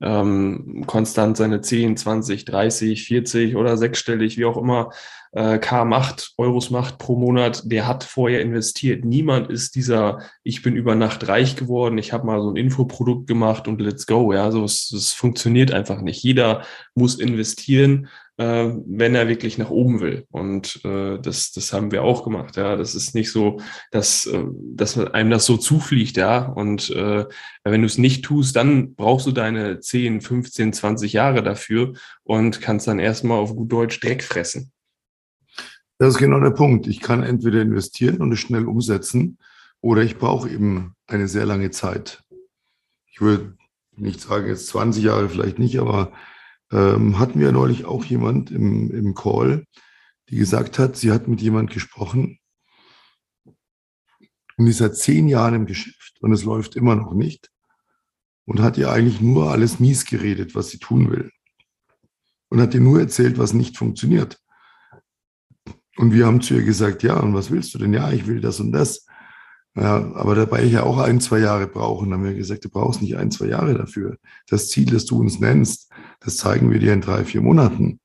ähm, 0.00 0.84
konstant 0.86 1.36
seine 1.36 1.60
10, 1.60 1.96
20, 1.96 2.44
30, 2.44 3.04
40 3.04 3.56
oder 3.56 3.76
sechsstellig, 3.76 4.38
wie 4.38 4.44
auch 4.44 4.56
immer, 4.56 4.90
äh, 5.32 5.58
K 5.58 5.84
macht, 5.84 6.32
Euros 6.36 6.70
macht 6.70 6.98
pro 6.98 7.16
Monat, 7.16 7.62
der 7.66 7.86
hat 7.86 8.04
vorher 8.04 8.40
investiert. 8.40 9.04
Niemand 9.04 9.50
ist 9.50 9.74
dieser, 9.74 10.20
ich 10.42 10.62
bin 10.62 10.76
über 10.76 10.94
Nacht 10.94 11.28
reich 11.28 11.56
geworden, 11.56 11.98
ich 11.98 12.12
habe 12.12 12.26
mal 12.26 12.40
so 12.40 12.50
ein 12.50 12.56
Infoprodukt 12.56 13.26
gemacht 13.26 13.68
und 13.68 13.80
let's 13.80 14.06
go. 14.06 14.32
Ja, 14.32 14.50
so 14.50 14.64
es, 14.64 14.90
es 14.92 15.12
funktioniert 15.12 15.72
einfach 15.72 16.00
nicht. 16.00 16.22
Jeder 16.22 16.62
muss 16.94 17.16
investieren, 17.16 18.08
äh, 18.38 18.72
wenn 18.86 19.14
er 19.16 19.28
wirklich 19.28 19.58
nach 19.58 19.70
oben 19.70 20.00
will. 20.00 20.24
Und 20.30 20.80
äh, 20.84 21.18
das, 21.18 21.52
das 21.52 21.72
haben 21.72 21.90
wir 21.90 22.04
auch 22.04 22.24
gemacht. 22.24 22.56
Ja, 22.56 22.76
das 22.76 22.94
ist 22.94 23.14
nicht 23.14 23.30
so, 23.32 23.60
dass, 23.90 24.26
äh, 24.26 24.44
dass 24.74 24.96
einem 24.96 25.30
das 25.30 25.44
so 25.44 25.56
zufliegt. 25.56 26.16
Ja, 26.16 26.46
und 26.46 26.88
äh, 26.90 27.26
wenn 27.64 27.80
du 27.82 27.86
es 27.86 27.98
nicht 27.98 28.24
tust, 28.24 28.56
dann 28.56 28.94
brauchst 28.94 29.26
du 29.26 29.32
deine 29.32 29.80
10, 29.80 30.20
15, 30.20 30.72
20 30.72 31.12
Jahre 31.12 31.42
dafür 31.42 31.94
und 32.22 32.60
kannst 32.60 32.86
dann 32.86 33.00
erstmal 33.00 33.38
auf 33.38 33.54
gut 33.54 33.72
Deutsch 33.72 34.00
Dreck 34.00 34.22
fressen. 34.22 34.70
Das 35.98 36.14
ist 36.14 36.18
genau 36.18 36.38
der 36.38 36.50
Punkt. 36.50 36.86
Ich 36.86 37.00
kann 37.00 37.24
entweder 37.24 37.60
investieren 37.60 38.18
und 38.18 38.32
es 38.32 38.38
schnell 38.38 38.66
umsetzen 38.66 39.38
oder 39.80 40.02
ich 40.02 40.16
brauche 40.16 40.48
eben 40.48 40.94
eine 41.08 41.26
sehr 41.26 41.44
lange 41.44 41.70
Zeit. 41.72 42.22
Ich 43.10 43.20
würde 43.20 43.56
nicht 43.96 44.20
sagen, 44.20 44.46
jetzt 44.46 44.68
20 44.68 45.02
Jahre 45.02 45.28
vielleicht 45.28 45.58
nicht, 45.58 45.80
aber 45.80 46.12
ähm, 46.72 47.18
hatten 47.18 47.40
wir 47.40 47.52
neulich 47.52 47.84
auch 47.84 48.04
jemand 48.04 48.50
im, 48.50 48.90
im 48.90 49.14
Call, 49.14 49.64
die 50.28 50.36
gesagt 50.36 50.78
hat, 50.78 50.96
sie 50.96 51.12
hat 51.12 51.28
mit 51.28 51.40
jemand 51.40 51.70
gesprochen 51.70 52.38
und 54.56 54.66
ist 54.66 54.78
seit 54.78 54.96
zehn 54.96 55.28
Jahren 55.28 55.54
im 55.54 55.66
Geschäft 55.66 56.18
und 56.20 56.32
es 56.32 56.44
läuft 56.44 56.76
immer 56.76 56.94
noch 56.94 57.14
nicht 57.14 57.50
und 58.44 58.60
hat 58.60 58.78
ihr 58.78 58.90
eigentlich 58.90 59.20
nur 59.20 59.50
alles 59.50 59.78
mies 59.78 60.04
geredet, 60.04 60.54
was 60.54 60.70
sie 60.70 60.78
tun 60.78 61.10
will. 61.10 61.30
Und 62.48 62.62
hat 62.62 62.72
ihr 62.72 62.80
nur 62.80 62.98
erzählt, 62.98 63.36
was 63.36 63.52
nicht 63.52 63.76
funktioniert. 63.76 64.40
Und 65.96 66.14
wir 66.14 66.26
haben 66.26 66.40
zu 66.40 66.54
ihr 66.54 66.64
gesagt, 66.64 67.02
ja, 67.02 67.20
und 67.20 67.34
was 67.34 67.50
willst 67.50 67.74
du 67.74 67.78
denn? 67.78 67.92
Ja, 67.92 68.10
ich 68.10 68.26
will 68.26 68.40
das 68.40 68.58
und 68.60 68.72
das. 68.72 69.04
Ja, 69.80 70.12
aber 70.14 70.34
dabei 70.34 70.64
ich 70.64 70.72
ja 70.72 70.82
auch 70.82 70.98
ein, 70.98 71.20
zwei 71.20 71.38
Jahre 71.38 71.68
brauchen, 71.68 72.12
haben 72.12 72.24
wir 72.24 72.34
gesagt, 72.34 72.64
du 72.64 72.68
brauchst 72.68 73.00
nicht 73.00 73.16
ein, 73.16 73.30
zwei 73.30 73.46
Jahre 73.46 73.74
dafür. 73.74 74.16
Das 74.48 74.68
Ziel, 74.70 74.86
das 74.86 75.04
du 75.04 75.20
uns 75.20 75.38
nennst, 75.38 75.92
das 76.18 76.36
zeigen 76.36 76.72
wir 76.72 76.80
dir 76.80 76.92
in 76.92 77.00
drei, 77.00 77.24
vier 77.24 77.42
Monaten. 77.42 78.00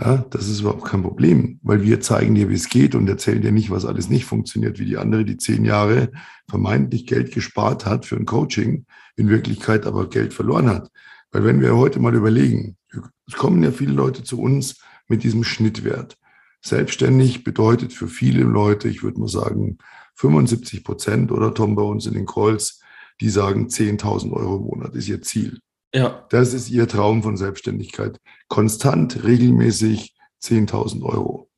Ja, 0.00 0.24
das 0.30 0.48
ist 0.48 0.60
überhaupt 0.60 0.86
kein 0.86 1.02
Problem, 1.02 1.60
weil 1.62 1.82
wir 1.82 2.00
zeigen 2.00 2.34
dir, 2.34 2.48
wie 2.48 2.54
es 2.54 2.70
geht 2.70 2.94
und 2.94 3.06
erzählen 3.06 3.42
dir 3.42 3.52
nicht, 3.52 3.70
was 3.70 3.84
alles 3.84 4.08
nicht 4.08 4.24
funktioniert, 4.24 4.78
wie 4.78 4.86
die 4.86 4.96
andere, 4.96 5.26
die 5.26 5.36
zehn 5.36 5.66
Jahre 5.66 6.10
vermeintlich 6.48 7.06
Geld 7.06 7.32
gespart 7.32 7.84
hat 7.84 8.06
für 8.06 8.16
ein 8.16 8.24
Coaching, 8.24 8.86
in 9.16 9.28
Wirklichkeit 9.28 9.84
aber 9.84 10.08
Geld 10.08 10.32
verloren 10.32 10.70
hat. 10.70 10.90
Weil 11.32 11.44
wenn 11.44 11.60
wir 11.60 11.76
heute 11.76 12.00
mal 12.00 12.14
überlegen, 12.14 12.78
es 13.26 13.34
kommen 13.34 13.62
ja 13.62 13.72
viele 13.72 13.92
Leute 13.92 14.22
zu 14.22 14.40
uns 14.40 14.80
mit 15.06 15.22
diesem 15.22 15.44
Schnittwert. 15.44 16.16
Selbstständig 16.62 17.44
bedeutet 17.44 17.92
für 17.92 18.08
viele 18.08 18.44
Leute, 18.44 18.88
ich 18.88 19.02
würde 19.02 19.20
mal 19.20 19.28
sagen, 19.28 19.76
75 20.14 20.84
Prozent 20.84 21.32
oder 21.32 21.54
Tom 21.54 21.74
bei 21.74 21.82
uns 21.82 22.06
in 22.06 22.14
den 22.14 22.26
Calls, 22.26 22.80
die 23.20 23.30
sagen 23.30 23.68
10.000 23.68 24.32
Euro 24.32 24.56
im 24.56 24.62
Monat 24.62 24.94
ist 24.94 25.08
ihr 25.08 25.22
Ziel. 25.22 25.60
Ja. 25.94 26.26
Das 26.30 26.54
ist 26.54 26.70
ihr 26.70 26.88
Traum 26.88 27.22
von 27.22 27.36
Selbstständigkeit. 27.36 28.18
Konstant, 28.48 29.24
regelmäßig 29.24 30.14
10.000 30.42 31.02
Euro. 31.02 31.50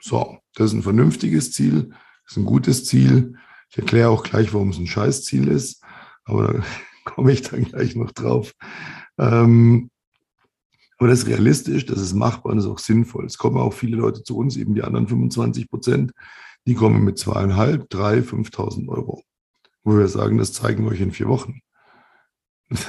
So, 0.00 0.38
das 0.54 0.66
ist 0.66 0.74
ein 0.74 0.82
vernünftiges 0.82 1.52
Ziel, 1.52 1.90
das 2.24 2.32
ist 2.32 2.36
ein 2.36 2.46
gutes 2.46 2.84
Ziel. 2.84 3.36
Ich 3.70 3.78
erkläre 3.78 4.10
auch 4.10 4.22
gleich, 4.22 4.52
warum 4.52 4.70
es 4.70 4.78
ein 4.78 4.86
Scheißziel 4.86 5.48
ist, 5.48 5.82
aber 6.24 6.52
da 6.52 6.64
komme 7.04 7.32
ich 7.32 7.42
dann 7.42 7.64
gleich 7.64 7.96
noch 7.96 8.12
drauf. 8.12 8.52
Ähm, 9.18 9.90
aber 10.98 11.08
das 11.08 11.20
ist 11.20 11.28
realistisch, 11.28 11.86
das 11.86 12.00
ist 12.00 12.14
machbar 12.14 12.52
und 12.52 12.58
das 12.58 12.66
ist 12.66 12.70
auch 12.70 12.78
sinnvoll. 12.78 13.26
Es 13.26 13.36
kommen 13.36 13.58
auch 13.58 13.72
viele 13.72 13.96
Leute 13.96 14.22
zu 14.22 14.36
uns, 14.36 14.56
eben 14.56 14.74
die 14.74 14.82
anderen 14.82 15.08
25 15.08 15.68
Prozent, 15.68 16.12
die 16.66 16.74
kommen 16.74 17.04
mit 17.04 17.18
zweieinhalb, 17.18 17.88
drei, 17.90 18.18
5.000 18.18 18.88
Euro. 18.88 19.22
Wo 19.82 19.98
wir 19.98 20.08
sagen, 20.08 20.38
das 20.38 20.52
zeigen 20.52 20.84
wir 20.84 20.92
euch 20.92 21.00
in 21.00 21.12
vier 21.12 21.28
Wochen. 21.28 21.60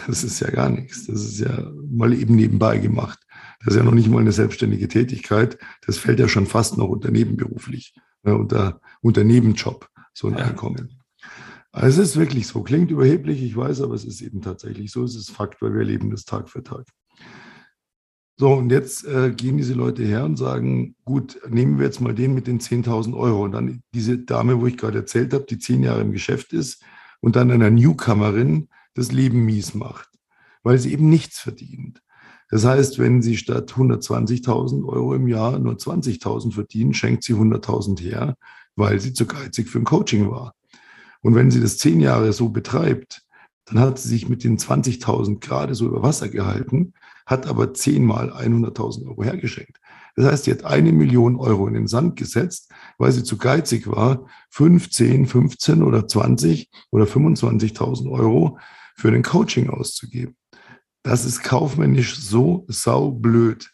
Das 0.08 0.24
ist 0.24 0.40
ja 0.40 0.50
gar 0.50 0.70
nichts. 0.70 1.08
Das 1.08 1.22
ist 1.24 1.40
ja 1.40 1.72
mal 1.90 2.14
eben 2.14 2.36
nebenbei 2.36 2.78
gemacht. 2.78 3.20
Das 3.60 3.74
ist 3.74 3.78
ja 3.78 3.84
noch 3.84 3.94
nicht 3.94 4.10
mal 4.10 4.22
eine 4.22 4.32
selbstständige 4.32 4.88
Tätigkeit. 4.88 5.58
Das 5.86 5.98
fällt 5.98 6.20
ja 6.20 6.28
schon 6.28 6.46
fast 6.46 6.78
noch 6.78 6.88
unter 6.88 7.12
nebenberuflich, 7.12 7.94
ne, 8.24 8.36
unter, 8.36 8.80
unter 9.02 9.24
Nebenjob, 9.24 9.90
so 10.14 10.28
ein 10.28 10.38
ja. 10.38 10.46
Einkommen. 10.46 11.02
Also 11.72 12.02
es 12.02 12.12
ist 12.12 12.18
wirklich 12.18 12.48
so. 12.48 12.64
Klingt 12.64 12.90
überheblich, 12.90 13.44
ich 13.44 13.56
weiß, 13.56 13.82
aber 13.82 13.96
es 13.96 14.06
ist 14.06 14.22
eben 14.22 14.42
tatsächlich 14.42 14.92
so. 14.92 15.04
Es 15.04 15.16
ist 15.16 15.32
Fakt, 15.32 15.62
weil 15.62 15.74
wir 15.74 15.82
erleben 15.82 16.10
das 16.10 16.24
Tag 16.24 16.50
für 16.50 16.64
Tag. 16.64 16.86
So, 18.38 18.52
und 18.52 18.70
jetzt 18.70 19.06
äh, 19.06 19.32
gehen 19.32 19.58
diese 19.58 19.76
Leute 19.76 20.04
her 20.04 20.26
und 20.26 20.36
sagen, 20.36 20.96
gut, 21.06 21.40
nehmen 21.50 21.78
wir 21.78 21.86
jetzt 21.86 22.02
mal 22.02 22.14
den 22.14 22.34
mit 22.34 22.48
den 22.48 22.60
10.000 22.60 23.16
Euro. 23.16 23.44
Und 23.44 23.54
dann 23.54 23.82
diese 23.94 24.18
Dame, 24.18 24.60
wo 24.60 24.68
ich 24.68 24.78
gerade 24.78 24.98
erzählt 24.98 25.34
habe, 25.34 25.46
die 25.46 25.58
zehn 25.58 25.84
Jahre 25.84 26.02
im 26.02 26.12
Geschäft 26.12 26.52
ist 26.52 26.84
und 27.22 27.38
dann 27.38 27.50
einer 27.50 27.70
Newcomerin 27.70 28.68
das 28.94 29.14
Leben 29.14 29.46
mies 29.46 29.74
macht, 29.74 30.10
weil 30.64 30.80
sie 30.80 30.92
eben 30.92 31.10
nichts 31.10 31.40
verdient. 31.40 32.02
Das 32.50 32.66
heißt, 32.66 33.00
wenn 33.00 33.22
sie 33.22 33.38
statt 33.38 33.72
120.000 33.72 34.86
Euro 34.86 35.16
im 35.16 35.28
Jahr 35.28 35.58
nur 35.58 35.76
20.000 35.76 36.54
verdienen, 36.54 36.94
schenkt 36.94 37.24
sie 37.24 37.34
100.000 37.34 38.02
her, 38.02 38.36
weil 38.76 39.00
sie 39.00 39.14
zu 39.14 39.26
geizig 39.26 39.70
für 39.70 39.80
ein 39.80 39.86
Coaching 39.86 40.30
war. 40.30 40.54
Und 41.22 41.36
wenn 41.36 41.52
sie 41.52 41.62
das 41.62 41.78
zehn 41.78 42.02
Jahre 42.02 42.34
so 42.34 42.50
betreibt, 42.50 43.24
dann 43.66 43.80
hat 43.80 43.98
sie 43.98 44.10
sich 44.10 44.30
mit 44.30 44.44
den 44.44 44.58
20.000 44.58 45.40
gerade 45.40 45.74
so 45.74 45.88
über 45.88 46.04
Wasser 46.04 46.30
gehalten, 46.30 46.94
hat 47.26 47.48
aber 47.48 47.74
zehnmal 47.74 48.32
100.000 48.32 49.08
Euro 49.08 49.24
hergeschenkt. 49.24 49.80
Das 50.16 50.26
heißt, 50.26 50.44
sie 50.46 50.52
hat 50.52 50.64
eine 50.64 50.92
Million 50.92 51.36
Euro 51.36 51.68
in 51.68 51.74
den 51.74 51.88
Sand 51.88 52.16
gesetzt, 52.16 52.72
weil 52.98 53.12
sie 53.12 53.24
zu 53.24 53.38
geizig 53.38 53.88
war, 53.88 54.28
15, 54.52 55.26
15 55.26 55.84
oder 55.84 56.08
20 56.08 56.70
oder 56.92 57.06
25.000 57.06 58.10
Euro 58.12 58.58
für 58.96 59.10
ein 59.10 59.24
Coaching 59.24 59.70
auszugeben. 59.70 60.38
Das 61.04 61.26
ist 61.26 61.44
kaufmännisch 61.44 62.18
so 62.18 62.66
saublöd, 62.68 63.72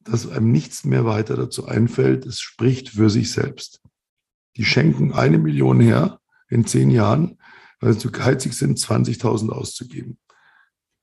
dass 0.00 0.28
einem 0.28 0.50
nichts 0.50 0.84
mehr 0.84 1.04
weiter 1.04 1.36
dazu 1.36 1.66
einfällt. 1.66 2.26
Es 2.26 2.40
spricht 2.40 2.90
für 2.90 3.10
sich 3.10 3.30
selbst. 3.30 3.80
Die 4.56 4.64
schenken 4.64 5.12
eine 5.12 5.38
Million 5.38 5.80
her 5.80 6.20
in 6.48 6.66
zehn 6.66 6.90
Jahren, 6.90 7.38
weil 7.80 7.92
sie 7.92 8.00
zu 8.00 8.10
geizig 8.10 8.54
sind, 8.54 8.78
20.000 8.78 9.50
auszugeben. 9.50 10.18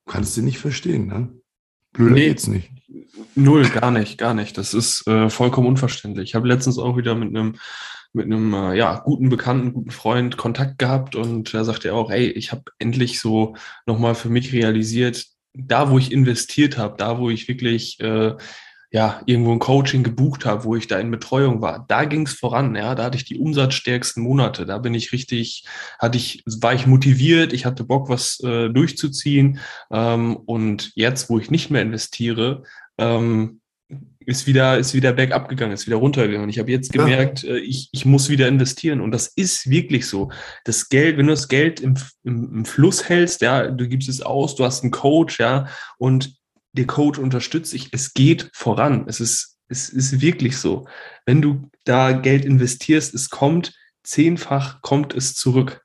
Kannst 0.06 0.36
du 0.36 0.42
nicht 0.42 0.60
verstehen, 0.60 1.08
ne? 1.08 1.34
Blöder 1.98 2.16
nee, 2.16 2.28
geht's 2.28 2.48
nicht. 2.48 2.72
Null, 3.36 3.68
gar 3.70 3.92
nicht, 3.92 4.18
gar 4.18 4.34
nicht. 4.34 4.58
Das 4.58 4.74
ist 4.74 5.06
äh, 5.08 5.30
vollkommen 5.30 5.68
unverständlich. 5.68 6.30
Ich 6.30 6.36
habe 6.36 6.48
letztens 6.48 6.78
auch 6.80 6.98
wieder 6.98 7.16
mit 7.16 7.30
einem 7.30 7.56
mit 8.14 8.26
einem 8.26 8.54
äh, 8.54 8.76
ja, 8.76 9.00
guten 9.00 9.30
Bekannten, 9.30 9.74
guten 9.74 9.92
Freund 9.92 10.38
Kontakt 10.38 10.80
gehabt 10.80 11.16
und 11.16 11.54
da 11.54 11.64
sagte 11.64 11.90
er 11.90 11.96
auch, 11.96 12.10
ey, 12.10 12.30
ich 12.32 12.52
habe 12.52 12.64
endlich 12.80 13.20
so 13.20 13.56
nochmal 13.86 14.16
für 14.16 14.30
mich 14.30 14.54
realisiert, 14.54 15.26
da 15.54 15.92
wo 15.92 15.98
ich 15.98 16.12
investiert 16.12 16.78
habe, 16.78 16.96
da 16.98 17.20
wo 17.20 17.30
ich 17.30 17.48
wirklich 17.48 18.00
äh, 18.00 18.34
ja, 18.92 19.22
irgendwo 19.26 19.52
ein 19.52 19.60
Coaching 19.60 20.04
gebucht 20.04 20.46
habe, 20.46 20.64
wo 20.64 20.76
ich 20.76 20.88
da 20.88 20.98
in 21.00 21.12
Betreuung 21.12 21.62
war, 21.62 21.86
da 21.88 22.06
ging 22.06 22.26
es 22.26 22.34
voran, 22.34 22.76
ja, 22.76 22.96
da 22.96 23.04
hatte 23.04 23.18
ich 23.18 23.26
die 23.26 23.38
umsatzstärksten 23.38 24.24
Monate, 24.24 24.66
da 24.66 24.78
bin 24.78 24.94
ich 24.94 25.12
richtig, 25.12 25.66
hatte 26.00 26.18
ich, 26.18 26.44
war 26.62 26.74
ich 26.74 26.88
motiviert, 26.88 27.52
ich 27.52 27.66
hatte 27.66 27.84
Bock, 27.84 28.08
was 28.10 28.40
äh, 28.42 28.70
durchzuziehen 28.70 29.60
ähm, 29.92 30.38
und 30.38 30.92
jetzt, 30.96 31.30
wo 31.30 31.38
ich 31.38 31.52
nicht 31.52 31.70
mehr 31.70 31.82
investiere, 31.82 32.64
ähm, 32.98 33.60
ist 34.28 34.46
wieder, 34.46 34.78
ist 34.78 34.94
wieder 34.94 35.14
bergab 35.14 35.48
gegangen, 35.48 35.72
ist 35.72 35.88
wieder 35.88 35.96
runtergegangen. 35.96 36.50
Ich 36.50 36.60
habe 36.60 36.70
jetzt 36.70 36.92
gemerkt, 36.92 37.44
ja. 37.44 37.56
Äh, 37.56 37.60
ich, 37.60 37.88
ich 37.94 38.06
muss 38.06 38.28
wieder 38.28 38.50
investieren. 38.50 39.00
Und 39.00 39.12
das 39.12 39.28
ist 39.28 39.70
wirklich 39.70 40.06
so. 40.06 40.32
Das 40.66 40.90
Geld, 40.90 41.18
wenn 41.18 41.28
du 41.28 41.32
das 41.32 41.48
Geld 41.48 41.80
im, 41.80 41.96
im, 42.26 42.54
im 42.54 42.66
Fluss 42.66 43.08
hältst, 43.08 43.40
ja, 43.40 43.72
du 43.72 43.88
gibst 43.88 44.10
es 44.10 44.22
aus, 44.22 44.56
du 44.56 44.66
hast 44.66 44.84
einen 44.84 44.92
Coach, 44.92 45.40
ja, 45.40 45.68
und 45.98 46.37
der 46.78 46.88
Coach 46.88 47.20
unterstützt 47.20 47.74
dich, 47.74 47.90
es 47.92 48.14
geht 48.14 48.50
voran. 48.54 49.06
Es 49.08 49.20
ist, 49.20 49.58
es 49.68 49.90
ist 49.90 50.22
wirklich 50.22 50.58
so. 50.58 50.88
Wenn 51.26 51.42
du 51.42 51.70
da 51.84 52.12
Geld 52.14 52.46
investierst, 52.46 53.14
es 53.14 53.30
kommt 53.30 53.74
zehnfach, 54.04 54.82
kommt 54.82 55.14
es 55.14 55.36
zurück. 55.36 55.82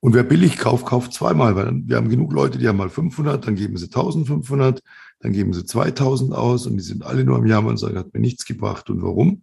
Und 0.00 0.14
wer 0.14 0.22
billig 0.22 0.58
kauft, 0.58 0.86
kauft 0.86 1.12
zweimal, 1.14 1.56
weil 1.56 1.72
wir 1.84 1.96
haben 1.96 2.10
genug 2.10 2.32
Leute, 2.32 2.58
die 2.58 2.68
haben 2.68 2.76
mal 2.76 2.90
500, 2.90 3.46
dann 3.46 3.56
geben 3.56 3.76
sie 3.76 3.86
1500, 3.86 4.82
dann 5.20 5.32
geben 5.32 5.52
sie 5.52 5.64
2000 5.64 6.34
aus 6.34 6.66
und 6.66 6.76
die 6.76 6.82
sind 6.82 7.04
alle 7.04 7.24
nur 7.24 7.36
am 7.38 7.46
Jammern 7.46 7.72
und 7.72 7.78
sagen, 7.78 7.98
hat 7.98 8.12
mir 8.12 8.20
nichts 8.20 8.44
gebracht. 8.44 8.90
Und 8.90 9.02
warum? 9.02 9.42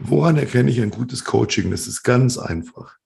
Woran 0.00 0.36
erkenne 0.36 0.70
ich 0.70 0.80
ein 0.80 0.90
gutes 0.90 1.24
Coaching? 1.24 1.70
Das 1.70 1.86
ist 1.86 2.02
ganz 2.02 2.38
einfach. 2.38 2.98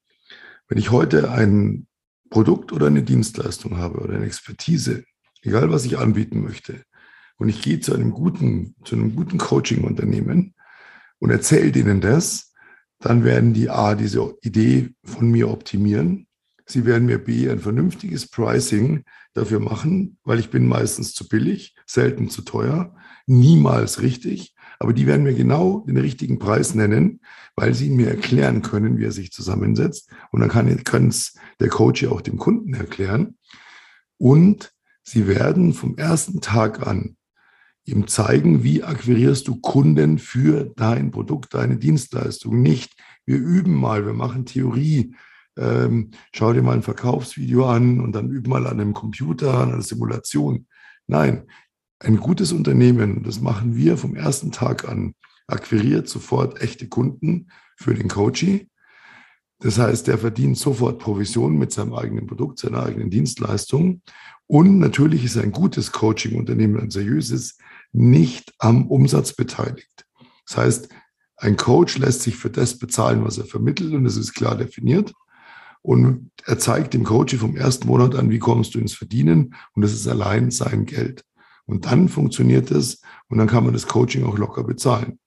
Wenn 0.67 0.79
ich 0.79 0.91
heute 0.91 1.31
ein 1.31 1.87
Produkt 2.31 2.73
oder 2.73 2.89
eine 2.89 3.03
Dienstleistung 3.03 3.79
habe 3.79 4.01
oder 4.01 4.15
eine 4.15 4.27
Expertise, 4.27 5.05
egal 5.43 5.71
was 5.71 5.85
ich 5.85 5.99
anbieten 5.99 6.43
möchte, 6.43 6.83
und 7.37 7.49
ich 7.49 7.63
gehe 7.63 7.79
zu 7.79 7.95
einem 7.95 8.11
guten, 8.11 8.75
zu 8.85 8.97
einem 8.97 9.15
guten 9.15 9.39
Coaching-Unternehmen 9.39 10.55
und 11.21 11.31
erzähle 11.31 11.71
denen 11.71 12.01
das, 12.01 12.53
dann 12.99 13.23
werden 13.23 13.55
die 13.55 13.71
A, 13.71 13.95
diese 13.95 14.37
Idee 14.43 14.91
von 15.05 15.31
mir 15.31 15.49
optimieren 15.49 16.29
Sie 16.71 16.85
werden 16.85 17.07
mir 17.07 17.19
B 17.19 17.49
ein 17.49 17.61
vernünftiges 17.61 18.29
Pricing 18.29 19.05
dafür 19.33 19.59
machen, 19.59 20.19
weil 20.23 20.39
ich 20.39 20.51
bin 20.51 20.67
meistens 20.67 21.15
zu 21.15 21.27
billig, 21.27 21.75
selten 21.87 22.29
zu 22.29 22.43
teuer, 22.43 22.95
niemals 23.27 24.03
richtig. 24.03 24.55
Aber 24.79 24.93
die 24.93 25.07
werden 25.07 25.23
mir 25.23 25.35
genau 25.35 25.85
den 25.89 25.97
richtigen 25.97 26.39
Preis 26.39 26.75
nennen, 26.75 27.21
weil 27.57 27.73
sie 27.73 27.89
mir 27.89 28.09
erklären 28.11 28.61
können, 28.61 28.99
wie 28.99 29.05
er 29.05 29.13
sich 29.13 29.33
zusammensetzt. 29.33 30.11
Und 30.31 30.41
dann 30.41 30.51
kann 30.51 31.09
es 31.09 31.35
der 31.59 31.69
Coach 31.69 32.03
ja 32.03 32.11
auch 32.11 32.21
dem 32.21 32.37
Kunden 32.37 32.75
erklären. 32.75 33.39
Und 34.19 34.73
sie 35.09 35.27
werden 35.27 35.73
vom 35.73 35.97
ersten 35.97 36.41
Tag 36.41 36.87
an 36.87 37.17
ihm 37.85 38.07
zeigen, 38.07 38.63
wie 38.63 38.83
akquirierst 38.83 39.49
du 39.49 39.57
Kunden 39.57 40.19
für 40.19 40.73
dein 40.77 41.11
Produkt, 41.11 41.55
deine 41.55 41.79
Dienstleistung. 41.79 42.61
Nicht, 42.61 42.95
wir 43.25 43.39
üben 43.39 43.75
mal, 43.75 44.05
wir 44.05 44.13
machen 44.13 44.45
Theorie, 44.45 45.15
ähm, 45.57 46.11
schau 46.35 46.53
dir 46.53 46.63
mal 46.63 46.77
ein 46.77 46.83
Verkaufsvideo 46.83 47.67
an 47.67 48.01
und 48.01 48.13
dann 48.13 48.31
üb 48.31 48.47
mal 48.47 48.67
an 48.67 48.81
einem 48.81 48.93
Computer, 48.93 49.55
an 49.55 49.73
einer 49.73 49.83
Simulation. 49.83 50.67
Nein, 51.07 51.45
ein 52.01 52.19
gutes 52.19 52.53
Unternehmen, 52.53 53.23
das 53.23 53.41
machen 53.41 53.75
wir 53.75 53.97
vom 53.97 54.15
ersten 54.15 54.53
Tag 54.53 54.87
an, 54.87 55.15
akquiriert 55.47 56.09
sofort 56.09 56.61
echte 56.61 56.89
Kunden 56.89 57.49
für 57.77 57.95
den 57.95 58.09
Coachie, 58.09 58.69
Das 59.61 59.79
heißt, 59.79 60.07
der 60.07 60.19
verdient 60.19 60.57
sofort 60.57 61.01
Provision 61.01 61.59
mit 61.59 61.73
seinem 61.73 61.95
eigenen 61.95 62.27
Produkt, 62.27 62.61
seiner 62.61 62.85
eigenen 62.85 63.11
Dienstleistung. 63.11 64.03
Und 64.49 64.79
natürlich 64.79 65.25
ist 65.25 65.37
ein 65.37 65.53
gutes 65.53 65.93
Coaching-Unternehmen, 65.93 66.81
ein 66.81 66.91
seriöses, 66.91 67.59
nicht 67.93 68.53
am 68.59 68.89
Umsatz 68.89 69.35
beteiligt. 69.35 70.07
Das 70.47 70.57
heißt, 70.57 70.89
ein 71.37 71.57
Coach 71.57 71.99
lässt 71.99 72.23
sich 72.23 72.37
für 72.37 72.51
das 72.51 72.79
bezahlen, 72.79 73.25
was 73.25 73.39
er 73.39 73.45
vermittelt, 73.45 73.93
und 73.93 74.05
das 74.05 74.17
ist 74.17 74.33
klar 74.33 74.57
definiert. 74.57 75.13
Und 75.83 76.31
er 76.47 76.59
zeigt 76.59 76.95
dem 76.95 77.05
Coach 77.05 77.37
vom 77.37 77.57
ersten 77.57 77.87
Monat 77.87 78.15
an, 78.15 78.31
wie 78.31 78.39
kommst 78.41 78.75
du 78.75 78.79
ins 78.79 78.95
Verdienen, 78.95 79.55
und 79.75 79.83
das 79.83 79.93
ist 79.93 80.09
allein 80.09 80.51
sein 80.51 80.87
Geld. 80.87 81.25
Und 81.67 81.85
dann 81.85 82.09
funktioniert 82.09 82.71
es, 82.71 83.03
und 83.29 83.39
dann 83.39 83.47
kann 83.47 83.65
man 83.65 83.75
das 83.75 83.87
Coaching 83.87 84.25
auch 84.25 84.39
locker 84.39 84.65
bezahlen. 84.65 85.21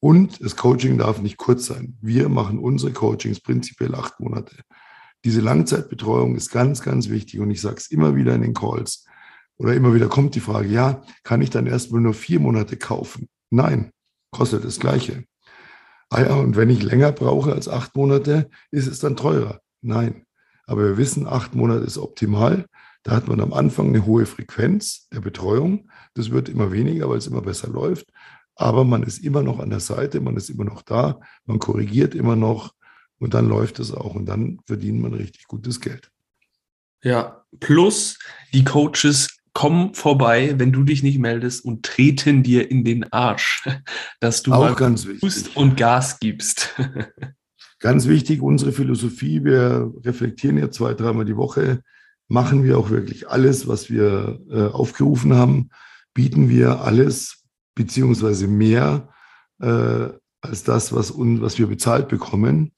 Und 0.00 0.42
das 0.42 0.56
Coaching 0.56 0.98
darf 0.98 1.20
nicht 1.20 1.36
kurz 1.36 1.66
sein. 1.66 1.96
Wir 2.00 2.28
machen 2.30 2.58
unsere 2.58 2.92
Coachings 2.92 3.38
prinzipiell 3.38 3.94
acht 3.94 4.18
Monate. 4.18 4.56
Diese 5.24 5.40
Langzeitbetreuung 5.40 6.36
ist 6.36 6.50
ganz, 6.50 6.82
ganz 6.82 7.08
wichtig. 7.08 7.40
Und 7.40 7.50
ich 7.50 7.60
sage 7.60 7.76
es 7.76 7.90
immer 7.90 8.16
wieder 8.16 8.34
in 8.34 8.42
den 8.42 8.54
Calls. 8.54 9.06
Oder 9.56 9.74
immer 9.74 9.94
wieder 9.94 10.08
kommt 10.08 10.34
die 10.34 10.40
Frage, 10.40 10.68
ja, 10.68 11.02
kann 11.22 11.42
ich 11.42 11.50
dann 11.50 11.66
erstmal 11.66 12.00
nur 12.00 12.14
vier 12.14 12.40
Monate 12.40 12.76
kaufen? 12.76 13.28
Nein, 13.50 13.92
kostet 14.30 14.64
das 14.64 14.80
Gleiche. 14.80 15.24
Ah 16.10 16.22
ja, 16.22 16.34
und 16.34 16.56
wenn 16.56 16.70
ich 16.70 16.82
länger 16.82 17.12
brauche 17.12 17.52
als 17.52 17.68
acht 17.68 17.94
Monate, 17.94 18.50
ist 18.70 18.86
es 18.86 18.98
dann 18.98 19.16
teurer? 19.16 19.60
Nein. 19.80 20.24
Aber 20.66 20.82
wir 20.82 20.96
wissen, 20.96 21.26
acht 21.26 21.54
Monate 21.54 21.84
ist 21.84 21.98
optimal. 21.98 22.66
Da 23.02 23.12
hat 23.12 23.28
man 23.28 23.40
am 23.40 23.52
Anfang 23.52 23.88
eine 23.88 24.06
hohe 24.06 24.26
Frequenz 24.26 25.08
der 25.12 25.20
Betreuung. 25.20 25.90
Das 26.14 26.30
wird 26.30 26.48
immer 26.48 26.72
weniger, 26.72 27.08
weil 27.08 27.18
es 27.18 27.26
immer 27.26 27.42
besser 27.42 27.68
läuft 27.68 28.06
aber 28.56 28.84
man 28.84 29.02
ist 29.02 29.24
immer 29.24 29.42
noch 29.42 29.58
an 29.58 29.70
der 29.70 29.80
Seite, 29.80 30.20
man 30.20 30.36
ist 30.36 30.50
immer 30.50 30.64
noch 30.64 30.82
da, 30.82 31.20
man 31.46 31.58
korrigiert 31.58 32.14
immer 32.14 32.36
noch 32.36 32.74
und 33.22 33.34
dann 33.34 33.48
läuft 33.48 33.78
es 33.78 33.92
auch 33.92 34.16
und 34.16 34.26
dann 34.26 34.58
verdient 34.66 35.00
man 35.00 35.14
richtig 35.14 35.46
gutes 35.46 35.80
Geld. 35.80 36.10
Ja, 37.04 37.44
plus 37.60 38.18
die 38.52 38.64
Coaches 38.64 39.38
kommen 39.52 39.94
vorbei, 39.94 40.54
wenn 40.56 40.72
du 40.72 40.82
dich 40.82 41.04
nicht 41.04 41.18
meldest 41.18 41.64
und 41.64 41.84
treten 41.84 42.42
dir 42.42 42.68
in 42.68 42.84
den 42.84 43.12
Arsch, 43.12 43.64
dass 44.20 44.42
du 44.42 44.52
auch 44.52 44.76
ganz 44.76 45.06
wichtig. 45.06 45.56
und 45.56 45.76
Gas 45.76 46.18
gibst. 46.18 46.74
ganz 47.78 48.08
wichtig, 48.08 48.42
unsere 48.42 48.72
Philosophie, 48.72 49.44
wir 49.44 49.92
reflektieren 50.04 50.58
ja 50.58 50.70
zwei, 50.72 50.94
dreimal 50.94 51.24
die 51.24 51.36
Woche, 51.36 51.82
machen 52.26 52.64
wir 52.64 52.76
auch 52.76 52.90
wirklich 52.90 53.28
alles, 53.28 53.68
was 53.68 53.88
wir 53.88 54.40
äh, 54.50 54.62
aufgerufen 54.66 55.34
haben, 55.34 55.70
bieten 56.12 56.48
wir 56.48 56.80
alles 56.80 57.44
beziehungsweise 57.76 58.48
mehr 58.48 59.10
äh, 59.60 60.08
als 60.40 60.64
das, 60.64 60.92
was, 60.92 61.12
un, 61.12 61.40
was 61.40 61.58
wir 61.58 61.68
bezahlt 61.68 62.08
bekommen. 62.08 62.72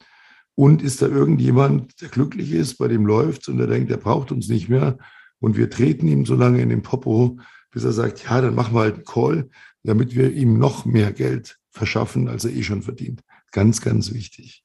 Und 0.57 0.83
ist 0.83 1.03
da 1.03 1.09
irgendjemand, 1.09 2.01
der 2.01 2.09
glücklich 2.09 2.53
ist, 2.53 2.79
bei 2.79 2.89
dem 2.89 3.07
läuft 3.07 3.49
und 3.49 3.59
der 3.59 3.67
denkt, 3.67 3.91
der 3.91 3.97
braucht 3.97 4.31
uns 4.31 4.49
nicht 4.49 4.69
mehr 4.69 4.99
und 5.41 5.57
wir 5.57 5.69
treten 5.69 6.07
ihm 6.07 6.27
so 6.27 6.37
lange 6.37 6.63
in 6.63 6.69
den 6.69 6.83
Popo, 6.83 7.39
bis 7.71 7.85
er 7.85 7.93
sagt, 7.93 8.25
ja, 8.25 8.41
dann 8.41 8.55
machen 8.55 8.75
wir 8.75 8.81
halt 8.81 8.95
einen 8.95 9.05
Call, 9.05 9.51
damit 9.83 10.15
wir 10.15 10.33
ihm 10.33 10.59
noch 10.59 10.85
mehr 10.85 11.13
Geld 11.13 11.59
verschaffen, 11.71 12.29
als 12.29 12.45
er 12.45 12.53
eh 12.53 12.63
schon 12.63 12.83
verdient. 12.83 13.23
Ganz, 13.51 13.81
ganz 13.81 14.13
wichtig. 14.13 14.65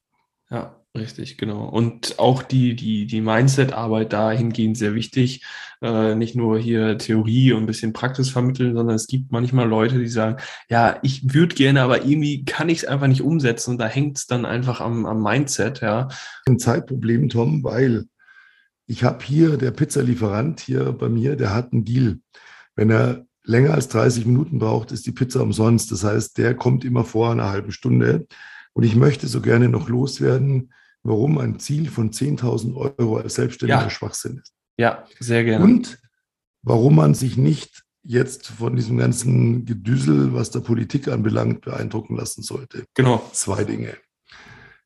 Ja, 0.51 0.78
Richtig, 0.97 1.37
genau. 1.37 1.69
Und 1.69 2.17
auch 2.17 2.41
die, 2.41 2.75
die, 2.75 3.05
die 3.05 3.21
Mindset-Arbeit 3.21 4.11
dahingehend 4.11 4.75
sehr 4.75 4.95
wichtig. 4.95 5.45
Äh, 5.81 6.15
nicht 6.15 6.35
nur 6.35 6.57
hier 6.57 6.97
Theorie 6.97 7.53
und 7.53 7.63
ein 7.63 7.67
bisschen 7.67 7.93
Praxis 7.93 8.29
vermitteln, 8.29 8.75
sondern 8.75 8.95
es 8.95 9.07
gibt 9.07 9.31
manchmal 9.31 9.67
Leute, 9.67 9.99
die 9.99 10.07
sagen, 10.07 10.37
ja, 10.67 10.99
ich 11.03 11.33
würde 11.33 11.55
gerne, 11.55 11.83
aber 11.83 12.03
irgendwie 12.03 12.43
kann 12.43 12.69
ich 12.69 12.79
es 12.79 12.85
einfach 12.85 13.07
nicht 13.07 13.21
umsetzen 13.21 13.71
und 13.71 13.77
da 13.77 13.85
hängt 13.85 14.17
es 14.17 14.25
dann 14.25 14.45
einfach 14.45 14.81
am, 14.81 15.05
am 15.05 15.21
Mindset, 15.21 15.81
ja. 15.81 16.09
Ein 16.47 16.59
Zeitproblem, 16.59 17.29
Tom, 17.29 17.63
weil 17.63 18.05
ich 18.87 19.03
habe 19.03 19.23
hier, 19.23 19.57
der 19.57 19.71
Pizzalieferant 19.71 20.59
hier 20.59 20.91
bei 20.91 21.07
mir, 21.07 21.35
der 21.35 21.53
hat 21.53 21.71
einen 21.71 21.85
Deal. 21.85 22.17
Wenn 22.75 22.89
er 22.89 23.27
länger 23.43 23.75
als 23.75 23.87
30 23.89 24.25
Minuten 24.25 24.57
braucht, 24.57 24.91
ist 24.91 25.05
die 25.05 25.11
Pizza 25.11 25.43
umsonst. 25.43 25.91
Das 25.91 26.03
heißt, 26.03 26.37
der 26.39 26.55
kommt 26.55 26.83
immer 26.83 27.05
vor 27.05 27.31
einer 27.31 27.49
halben 27.49 27.71
Stunde. 27.71 28.25
Und 28.79 28.85
ich 28.85 28.95
möchte 28.95 29.27
so 29.27 29.41
gerne 29.41 29.67
noch 29.67 29.89
loswerden, 29.89 30.71
warum 31.03 31.37
ein 31.37 31.59
Ziel 31.59 31.89
von 31.89 32.11
10.000 32.11 32.77
Euro 32.97 33.17
als 33.17 33.33
Selbstständiger 33.33 33.81
ja. 33.81 33.89
Schwachsinn 33.89 34.37
ist. 34.37 34.53
Ja, 34.77 35.03
sehr 35.19 35.43
gerne. 35.43 35.65
Und 35.65 35.99
warum 36.61 36.95
man 36.95 37.13
sich 37.13 37.35
nicht 37.35 37.83
jetzt 38.03 38.47
von 38.47 38.77
diesem 38.77 38.97
ganzen 38.97 39.65
Gedüsel, 39.65 40.33
was 40.33 40.51
der 40.51 40.61
Politik 40.61 41.09
anbelangt, 41.09 41.59
beeindrucken 41.59 42.15
lassen 42.15 42.41
sollte. 42.41 42.85
Genau. 42.93 43.21
Zwei 43.33 43.65
Dinge. 43.65 43.97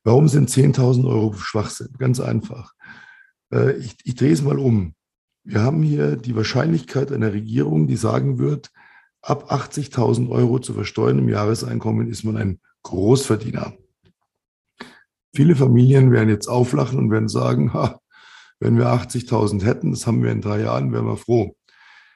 Warum 0.03 0.27
sind 0.27 0.49
10.000 0.49 1.08
Euro 1.08 1.34
Schwachsinn? 1.34 1.89
Ganz 1.99 2.19
einfach. 2.19 2.73
Äh, 3.53 3.73
ich, 3.73 3.95
ich 4.06 4.15
drehe 4.15 4.34
es 4.34 4.41
mal 4.41 4.58
um. 4.58 4.95
Wir 5.43 5.62
haben 5.62 5.84
hier 5.84 6.15
die 6.15 6.36
Wahrscheinlichkeit 6.36 7.12
einer 7.12 7.32
Regierung, 7.32 7.86
die 7.86 7.97
sagen 7.97 8.39
wird, 8.39 8.71
ab 9.21 9.51
80.000 9.51 10.32
Euro 10.32 10.58
zu 10.58 10.73
versteuern 10.73 11.19
im 11.19 11.29
Jahreseinkommen 11.29 12.10
ist 12.10 12.23
man 12.23 12.38
ein 12.38 12.60
Großverdiener. 12.82 13.77
Viele 15.35 15.55
Familien 15.55 16.11
werden 16.11 16.29
jetzt 16.29 16.47
auflachen 16.47 16.99
und 16.99 17.09
werden 17.09 17.29
sagen, 17.29 17.73
ha, 17.73 17.99
wenn 18.59 18.77
wir 18.77 18.87
80.000 18.87 19.63
hätten, 19.63 19.91
das 19.91 20.05
haben 20.05 20.23
wir 20.23 20.31
in 20.31 20.41
drei 20.41 20.61
Jahren, 20.61 20.93
wären 20.93 21.07
wir 21.07 21.17
froh. 21.17 21.55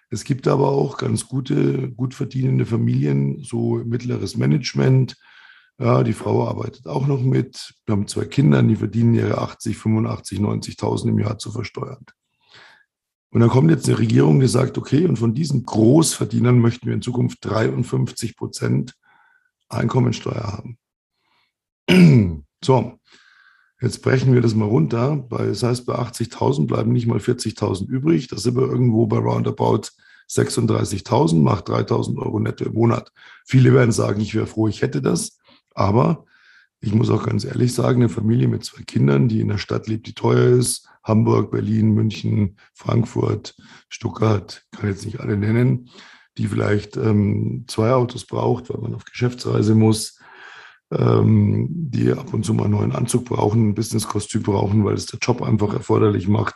Es 0.10 0.24
gibt 0.24 0.48
aber 0.48 0.70
auch 0.70 0.98
ganz 0.98 1.28
gute, 1.28 1.92
gut 1.92 2.14
verdienende 2.14 2.66
Familien, 2.66 3.44
so 3.44 3.82
mittleres 3.86 4.38
Management. 4.38 5.18
Ja, 5.80 6.04
die 6.04 6.14
Frau 6.14 6.48
arbeitet 6.48 6.88
auch 6.88 7.08
noch 7.08 7.22
mit. 7.22 7.74
Wir 7.86 7.94
haben 7.94 8.08
zwei 8.08 8.26
Kinder, 8.26 8.64
die 8.64 8.78
verdienen 8.78 9.14
ihre 9.14 9.40
80, 9.40 9.78
85, 9.78 10.40
90.000 10.40 11.10
im 11.10 11.20
Jahr 11.20 11.38
zu 11.38 11.52
versteuern. 11.52 12.06
Und 13.32 13.42
dann 13.42 13.50
kommt 13.50 13.70
jetzt 13.70 13.88
eine 13.88 14.00
Regierung, 14.00 14.40
die 14.40 14.48
sagt, 14.48 14.78
okay, 14.78 15.06
und 15.06 15.18
von 15.18 15.34
diesen 15.34 15.66
Großverdienern 15.66 16.60
möchten 16.60 16.88
wir 16.88 16.94
in 16.94 17.02
Zukunft 17.02 17.40
53 17.42 18.38
Prozent 18.38 18.94
Einkommensteuer 19.70 20.44
haben. 20.44 20.78
So, 22.64 23.00
jetzt 23.82 24.02
brechen 24.02 24.34
wir 24.34 24.42
das 24.42 24.56
mal 24.56 24.66
runter. 24.66 25.16
Bei, 25.16 25.46
das 25.46 25.64
heißt, 25.64 25.86
bei 25.86 25.96
80.000 25.96 26.68
bleiben 26.68 26.92
nicht 26.92 27.08
mal 27.08 27.20
40.000 27.20 27.88
übrig. 27.88 28.28
Da 28.28 28.38
sind 28.38 28.56
wir 28.56 28.68
irgendwo 28.68 29.06
bei 29.08 29.18
roundabout 29.18 29.90
36.000, 30.30 31.42
macht 31.42 31.70
3.000 31.70 32.18
Euro 32.18 32.40
netto 32.40 32.66
im 32.66 32.74
Monat. 32.74 33.12
Viele 33.46 33.74
werden 33.74 33.92
sagen, 33.92 34.20
ich 34.22 34.36
wäre 34.36 34.48
froh, 34.48 34.68
ich 34.68 34.82
hätte 34.82 35.02
das. 35.02 35.38
Aber 35.74 36.26
ich 36.80 36.94
muss 36.94 37.10
auch 37.10 37.24
ganz 37.24 37.46
ehrlich 37.46 37.74
sagen, 37.74 38.02
eine 38.02 38.10
Familie 38.10 38.48
mit 38.48 38.64
zwei 38.64 38.84
Kindern, 38.84 39.28
die 39.28 39.42
in 39.42 39.50
einer 39.50 39.58
Stadt 39.58 39.88
lebt, 39.88 40.08
die 40.08 40.14
teuer 40.14 40.58
ist, 40.58 40.88
Hamburg, 41.04 41.52
Berlin, 41.52 41.94
München, 41.94 42.58
Frankfurt, 42.74 43.56
Stuttgart, 43.90 44.64
kann 44.72 44.90
jetzt 44.90 45.06
nicht 45.06 45.20
alle 45.20 45.38
nennen, 45.38 45.90
die 46.38 46.48
vielleicht 46.48 46.98
ähm, 46.98 47.66
zwei 47.68 47.92
Autos 47.94 48.26
braucht, 48.26 48.70
weil 48.70 48.82
man 48.82 48.94
auf 48.94 49.06
Geschäftsreise 49.06 49.74
muss, 49.74 50.17
ähm, 50.92 51.68
die 51.70 52.12
ab 52.12 52.34
und 52.34 52.46
zu 52.46 52.54
mal 52.54 52.66
einen 52.66 52.74
neuen 52.74 52.92
Anzug 52.92 53.26
brauchen, 53.26 53.70
ein 53.70 53.76
Businesskostüm 53.76 54.44
brauchen, 54.44 54.86
weil 54.86 54.96
es 54.96 55.06
der 55.06 55.20
Job 55.20 55.42
einfach 55.42 55.74
erforderlich 55.74 56.28
macht 56.28 56.56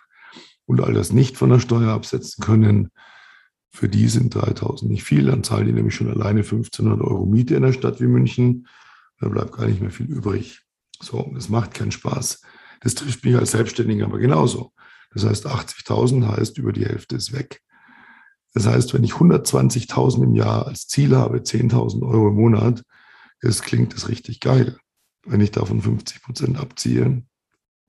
und 0.65 0.81
all 0.81 0.93
das 0.93 1.11
nicht 1.11 1.37
von 1.37 1.49
der 1.49 1.59
Steuer 1.59 1.91
absetzen 1.91 2.43
können. 2.43 2.89
Für 3.73 3.89
die 3.89 4.07
sind 4.07 4.35
3000 4.35 4.91
nicht 4.91 5.03
viel, 5.03 5.25
dann 5.25 5.43
zahlen 5.43 5.67
die 5.67 5.73
nämlich 5.73 5.95
schon 5.95 6.09
alleine 6.09 6.41
1500 6.41 7.01
Euro 7.01 7.25
Miete 7.25 7.55
in 7.55 7.63
der 7.63 7.73
Stadt 7.73 8.01
wie 8.01 8.07
München. 8.07 8.67
Da 9.19 9.29
bleibt 9.29 9.53
gar 9.53 9.67
nicht 9.67 9.81
mehr 9.81 9.91
viel 9.91 10.07
übrig. 10.07 10.61
So, 11.01 11.31
das 11.33 11.49
macht 11.49 11.73
keinen 11.73 11.91
Spaß. 11.91 12.41
Das 12.81 12.95
trifft 12.95 13.23
mich 13.23 13.35
als 13.35 13.51
Selbstständiger 13.51 14.05
aber 14.05 14.17
genauso. 14.17 14.73
Das 15.13 15.25
heißt, 15.25 15.45
80.000 15.47 16.27
heißt, 16.27 16.57
über 16.57 16.71
die 16.71 16.85
Hälfte 16.85 17.15
ist 17.15 17.33
weg. 17.33 17.61
Das 18.53 18.67
heißt, 18.67 18.93
wenn 18.93 19.03
ich 19.03 19.13
120.000 19.13 20.23
im 20.23 20.35
Jahr 20.35 20.67
als 20.67 20.87
Ziel 20.87 21.15
habe, 21.15 21.39
10.000 21.39 22.01
Euro 22.01 22.29
im 22.29 22.35
Monat, 22.35 22.83
es 23.41 23.61
klingt 23.61 23.93
das 23.93 24.07
richtig 24.07 24.39
geil. 24.39 24.77
Wenn 25.25 25.41
ich 25.41 25.51
davon 25.51 25.81
50 25.81 26.21
Prozent 26.21 26.57
abziehe, 26.57 27.23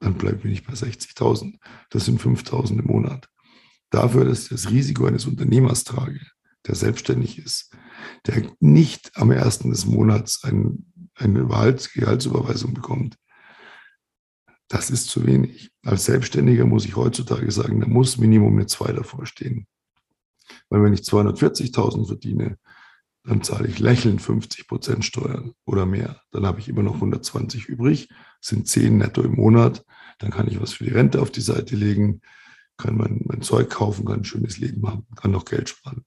dann 0.00 0.14
bleibe 0.14 0.48
ich 0.48 0.64
bei 0.64 0.72
60.000. 0.72 1.58
Das 1.90 2.04
sind 2.04 2.20
5.000 2.20 2.80
im 2.80 2.86
Monat. 2.86 3.28
Dafür, 3.90 4.24
dass 4.24 4.44
ich 4.44 4.48
das 4.48 4.70
Risiko 4.70 5.06
eines 5.06 5.26
Unternehmers 5.26 5.84
trage, 5.84 6.20
der 6.66 6.74
selbstständig 6.74 7.38
ist, 7.38 7.74
der 8.26 8.50
nicht 8.60 9.12
am 9.16 9.30
ersten 9.30 9.70
des 9.70 9.86
Monats 9.86 10.44
ein, 10.44 10.86
eine 11.14 11.46
Gehaltsüberweisung 11.46 12.74
bekommt, 12.74 13.16
das 14.68 14.88
ist 14.88 15.08
zu 15.08 15.26
wenig. 15.26 15.70
Als 15.84 16.06
Selbstständiger 16.06 16.64
muss 16.64 16.86
ich 16.86 16.96
heutzutage 16.96 17.50
sagen, 17.50 17.80
da 17.80 17.86
muss 17.86 18.16
Minimum 18.16 18.54
eine 18.54 18.66
2 18.66 18.92
davor 18.92 19.26
stehen. 19.26 19.66
Weil 20.70 20.82
wenn 20.82 20.94
ich 20.94 21.00
240.000 21.00 22.06
verdiene, 22.06 22.58
dann 23.24 23.42
zahle 23.42 23.68
ich 23.68 23.78
lächelnd 23.78 24.20
50 24.20 24.66
Prozent 24.66 25.04
Steuern 25.04 25.52
oder 25.64 25.86
mehr. 25.86 26.20
Dann 26.32 26.44
habe 26.44 26.58
ich 26.60 26.68
immer 26.68 26.82
noch 26.82 26.96
120 26.96 27.66
übrig, 27.66 28.08
sind 28.40 28.66
10 28.66 28.98
netto 28.98 29.22
im 29.22 29.36
Monat. 29.36 29.84
Dann 30.18 30.30
kann 30.30 30.48
ich 30.48 30.60
was 30.60 30.72
für 30.72 30.84
die 30.84 30.90
Rente 30.90 31.22
auf 31.22 31.30
die 31.30 31.40
Seite 31.40 31.76
legen, 31.76 32.20
kann 32.76 32.96
mein, 32.96 33.22
mein 33.24 33.42
Zeug 33.42 33.70
kaufen, 33.70 34.04
kann 34.04 34.20
ein 34.20 34.24
schönes 34.24 34.58
Leben 34.58 34.86
haben, 34.88 35.06
kann 35.14 35.30
noch 35.30 35.44
Geld 35.44 35.68
sparen. 35.68 36.04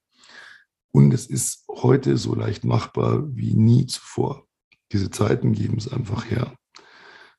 Und 0.92 1.14
es 1.14 1.26
ist 1.26 1.66
heute 1.70 2.18
so 2.18 2.36
leicht 2.36 2.64
machbar 2.64 3.24
wie 3.36 3.54
nie 3.54 3.86
zuvor. 3.86 4.46
Diese 4.92 5.10
Zeiten 5.10 5.54
geben 5.54 5.78
es 5.78 5.92
einfach 5.92 6.30
her. 6.30 6.54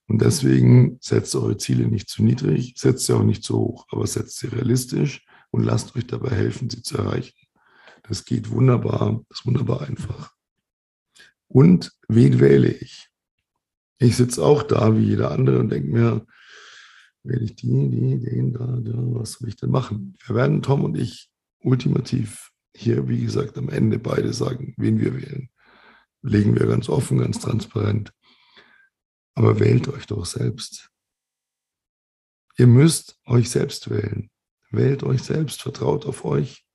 Und 0.08 0.22
deswegen 0.22 0.98
setzt 1.00 1.34
eure 1.34 1.56
Ziele 1.56 1.86
nicht 1.86 2.08
zu 2.08 2.22
niedrig, 2.22 2.74
setzt 2.76 3.06
sie 3.06 3.14
auch 3.14 3.24
nicht 3.24 3.42
zu 3.42 3.58
hoch, 3.58 3.86
aber 3.90 4.06
setzt 4.06 4.38
sie 4.38 4.46
realistisch 4.48 5.26
und 5.50 5.64
lasst 5.64 5.96
euch 5.96 6.06
dabei 6.06 6.30
helfen, 6.30 6.70
sie 6.70 6.82
zu 6.82 6.96
erreichen. 6.98 7.45
Das 8.08 8.24
geht 8.24 8.50
wunderbar, 8.50 9.24
das 9.28 9.40
ist 9.40 9.46
wunderbar 9.46 9.82
einfach. 9.82 10.32
Und 11.48 11.92
wen 12.08 12.40
wähle 12.40 12.68
ich? 12.68 13.08
Ich 13.98 14.16
sitze 14.16 14.44
auch 14.44 14.62
da 14.62 14.96
wie 14.96 15.04
jeder 15.04 15.30
andere 15.30 15.58
und 15.58 15.70
denke 15.70 15.88
mir, 15.88 16.26
wähle 17.22 17.44
ich 17.44 17.56
die, 17.56 17.88
die, 17.88 18.20
den, 18.20 18.52
da, 18.52 18.66
da, 18.66 18.92
was 18.94 19.32
soll 19.32 19.48
ich 19.48 19.56
denn 19.56 19.70
machen? 19.70 20.16
Wir 20.26 20.36
werden 20.36 20.62
Tom 20.62 20.84
und 20.84 20.96
ich 20.96 21.30
ultimativ 21.60 22.52
hier, 22.76 23.08
wie 23.08 23.24
gesagt, 23.24 23.56
am 23.58 23.68
Ende 23.68 23.98
beide 23.98 24.32
sagen, 24.32 24.74
wen 24.76 25.00
wir 25.00 25.14
wählen. 25.14 25.48
Legen 26.22 26.54
wir 26.58 26.66
ganz 26.66 26.88
offen, 26.88 27.18
ganz 27.18 27.38
transparent. 27.38 28.12
Aber 29.34 29.60
wählt 29.60 29.88
euch 29.88 30.06
doch 30.06 30.26
selbst. 30.26 30.90
Ihr 32.58 32.66
müsst 32.66 33.18
euch 33.26 33.50
selbst 33.50 33.90
wählen. 33.90 34.30
Wählt 34.70 35.02
euch 35.02 35.22
selbst, 35.22 35.62
vertraut 35.62 36.06
auf 36.06 36.24
euch. 36.24 36.65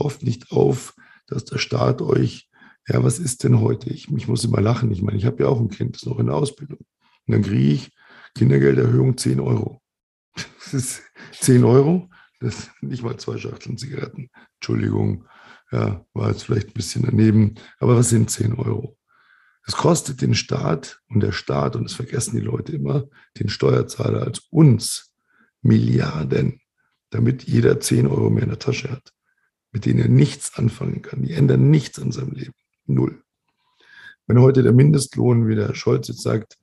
Hofft 0.00 0.22
nicht 0.22 0.50
auf, 0.50 0.94
dass 1.26 1.44
der 1.44 1.58
Staat 1.58 2.02
euch, 2.02 2.50
ja, 2.88 3.04
was 3.04 3.18
ist 3.18 3.44
denn 3.44 3.60
heute? 3.60 3.90
Ich, 3.90 4.10
ich 4.10 4.26
muss 4.26 4.44
immer 4.44 4.60
lachen. 4.60 4.90
Ich 4.90 5.02
meine, 5.02 5.18
ich 5.18 5.26
habe 5.26 5.44
ja 5.44 5.48
auch 5.48 5.60
ein 5.60 5.68
Kind, 5.68 5.94
das 5.94 6.02
ist 6.02 6.08
noch 6.08 6.18
in 6.18 6.26
der 6.26 6.34
Ausbildung. 6.34 6.78
Und 6.78 7.32
dann 7.34 7.42
kriege 7.42 7.72
ich 7.72 7.92
Kindergelderhöhung 8.34 9.16
10 9.16 9.38
Euro. 9.40 9.80
Das 10.34 10.74
ist 10.74 11.02
10 11.40 11.64
Euro, 11.64 12.08
das 12.40 12.70
sind 12.80 12.90
nicht 12.90 13.02
mal 13.02 13.16
zwei 13.16 13.38
Schachteln 13.38 13.76
Zigaretten. 13.76 14.30
Entschuldigung, 14.54 15.26
ja, 15.70 16.04
war 16.14 16.30
jetzt 16.30 16.44
vielleicht 16.44 16.68
ein 16.68 16.74
bisschen 16.74 17.04
daneben, 17.04 17.54
aber 17.78 17.96
was 17.96 18.08
sind 18.08 18.30
10 18.30 18.54
Euro? 18.54 18.96
Es 19.66 19.76
kostet 19.76 20.22
den 20.22 20.34
Staat 20.34 21.00
und 21.08 21.20
der 21.20 21.32
Staat, 21.32 21.76
und 21.76 21.84
das 21.84 21.92
vergessen 21.92 22.36
die 22.36 22.42
Leute 22.42 22.72
immer, 22.72 23.04
den 23.38 23.48
Steuerzahler 23.48 24.22
als 24.22 24.40
uns 24.50 25.12
Milliarden, 25.62 26.60
damit 27.10 27.44
jeder 27.44 27.78
10 27.78 28.06
Euro 28.06 28.30
mehr 28.30 28.44
in 28.44 28.48
der 28.48 28.58
Tasche 28.58 28.90
hat, 28.90 29.12
mit 29.72 29.86
denen 29.86 30.00
er 30.00 30.08
nichts 30.08 30.56
anfangen 30.56 31.02
kann. 31.02 31.22
Die 31.22 31.32
ändern 31.32 31.70
nichts 31.70 31.98
an 31.98 32.12
seinem 32.12 32.32
Leben. 32.32 32.54
Null. 32.86 33.22
Wenn 34.26 34.40
heute 34.40 34.62
der 34.62 34.72
Mindestlohn, 34.72 35.48
wie 35.48 35.54
der 35.54 35.68
Herr 35.68 35.74
Scholz 35.74 36.08
jetzt 36.08 36.22
sagt, 36.22 36.58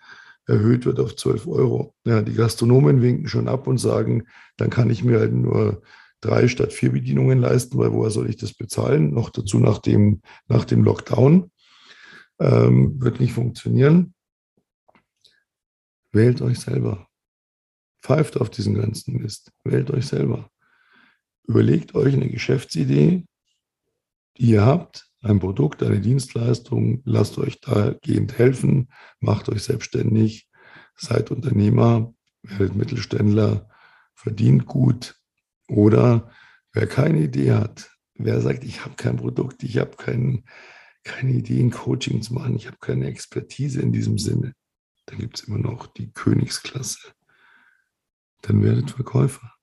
erhöht 0.46 0.86
wird 0.86 1.00
auf 1.00 1.16
12 1.16 1.48
Euro. 1.48 1.94
Ja, 2.06 2.22
die 2.22 2.34
Gastronomen 2.34 3.02
winken 3.02 3.28
schon 3.28 3.48
ab 3.48 3.68
und 3.68 3.78
sagen, 3.78 4.28
dann 4.56 4.70
kann 4.70 4.90
ich 4.90 5.04
mir 5.04 5.20
halt 5.20 5.34
nur 5.34 5.82
drei 6.22 6.48
statt 6.48 6.74
vier 6.74 6.92
Bedienungen 6.92 7.40
leisten, 7.40 7.78
weil 7.78 7.92
woher 7.92 8.12
soll 8.12 8.30
ich 8.30 8.38
das 8.38 8.54
bezahlen? 8.54 9.14
Noch 9.14 9.30
dazu 9.30 9.60
nach 9.60 9.80
dem, 9.80 10.22
nach 10.48 10.66
dem 10.66 10.84
Lockdown. 10.84 11.52
Ähm, 12.40 13.02
wird 13.02 13.20
nicht 13.20 13.34
funktionieren. 13.34 14.14
Wählt 16.12 16.42
euch 16.42 16.60
selber. 16.60 17.08
Pfeift 18.02 18.40
auf 18.40 18.50
diesen 18.50 18.76
ganzen 18.76 19.18
Mist. 19.18 19.52
Wählt 19.64 19.92
euch 19.92 20.08
selber. 20.08 20.50
Überlegt 21.48 21.96
euch 21.96 22.14
eine 22.14 22.30
Geschäftsidee, 22.30 23.26
die 24.38 24.46
ihr 24.46 24.66
habt, 24.66 25.10
ein 25.22 25.40
Produkt, 25.40 25.82
eine 25.82 26.00
Dienstleistung, 26.00 27.02
lasst 27.06 27.38
euch 27.38 27.60
dahingehend 27.60 28.38
helfen, 28.38 28.90
macht 29.20 29.50
euch 29.50 29.64
selbstständig, 29.64 30.50
seid 30.96 31.32
Unternehmer, 31.32 32.14
werdet 32.44 32.76
Mittelständler, 32.76 33.70
verdient 34.14 34.66
gut 34.66 35.16
oder 35.68 36.32
wer 36.74 36.88
keine 36.88 37.20
Idee 37.20 37.54
hat, 37.54 37.90
wer 38.16 38.42
sagt, 38.42 38.64
ich 38.64 38.84
habe 38.84 38.96
kein 38.96 39.18
Produkt, 39.18 39.64
ich 39.64 39.78
habe 39.78 39.96
kein, 39.98 40.44
keine 41.04 41.32
Ideen, 41.32 41.72
Coaching 41.72 42.22
zu 42.22 42.34
machen, 42.34 42.56
ich 42.56 42.68
habe 42.68 42.78
keine 42.80 43.08
Expertise 43.08 43.82
in 43.82 43.92
diesem 43.92 44.18
Sinne, 44.18 44.54
dann 45.06 45.20
gibt 45.20 45.40
es 45.40 45.48
immer 45.48 45.60
noch 45.60 45.88
die 45.88 46.12
Königsklasse. 46.12 47.14
Dann 48.42 48.62
werdet 48.62 48.92
Verkäufer. 48.92 49.57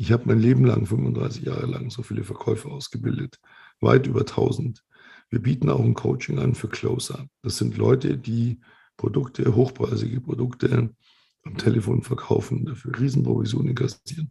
Ich 0.00 0.12
habe 0.12 0.26
mein 0.26 0.38
Leben 0.38 0.64
lang, 0.64 0.86
35 0.86 1.42
Jahre 1.42 1.66
lang, 1.66 1.90
so 1.90 2.04
viele 2.04 2.22
Verkäufer 2.22 2.70
ausgebildet, 2.70 3.40
weit 3.80 4.06
über 4.06 4.20
1000. 4.20 4.84
Wir 5.28 5.42
bieten 5.42 5.68
auch 5.68 5.80
ein 5.80 5.94
Coaching 5.94 6.38
an 6.38 6.54
für 6.54 6.68
Closer. 6.68 7.26
Das 7.42 7.58
sind 7.58 7.76
Leute, 7.76 8.16
die 8.16 8.60
Produkte, 8.96 9.56
hochpreisige 9.56 10.20
Produkte 10.20 10.94
am 11.42 11.56
Telefon 11.56 12.02
verkaufen, 12.02 12.64
dafür 12.64 12.96
Riesenprovisionen 12.96 13.74
kassieren. 13.74 14.30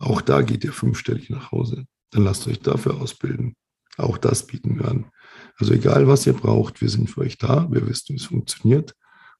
Auch 0.00 0.20
da 0.20 0.42
geht 0.42 0.64
ihr 0.64 0.72
fünfstellig 0.72 1.30
nach 1.30 1.52
Hause. 1.52 1.86
Dann 2.10 2.24
lasst 2.24 2.48
euch 2.48 2.58
dafür 2.58 3.00
ausbilden. 3.00 3.54
Auch 3.98 4.18
das 4.18 4.48
bieten 4.48 4.80
wir 4.80 4.88
an. 4.88 5.06
Also 5.58 5.74
egal, 5.74 6.08
was 6.08 6.26
ihr 6.26 6.32
braucht, 6.32 6.80
wir 6.80 6.88
sind 6.88 7.08
für 7.08 7.20
euch 7.20 7.38
da. 7.38 7.70
Wir 7.70 7.86
wissen, 7.86 8.14
wie 8.14 8.16
es 8.16 8.26
funktioniert 8.26 8.96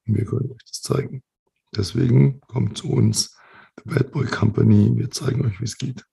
und 0.07 0.17
wir 0.17 0.25
können 0.25 0.53
euch 0.53 0.65
das 0.69 0.83
zeigen. 0.83 1.25
Deswegen 1.75 2.41
kommt 2.43 2.79
zu 2.79 2.89
uns, 2.91 3.37
Bad 3.85 4.13
Boy 4.13 4.27
Company. 4.27 4.93
Wir 4.97 5.11
zeigen 5.11 5.45
euch, 5.47 5.61
wie 5.61 5.65
es 5.65 5.79
geht. 5.79 6.05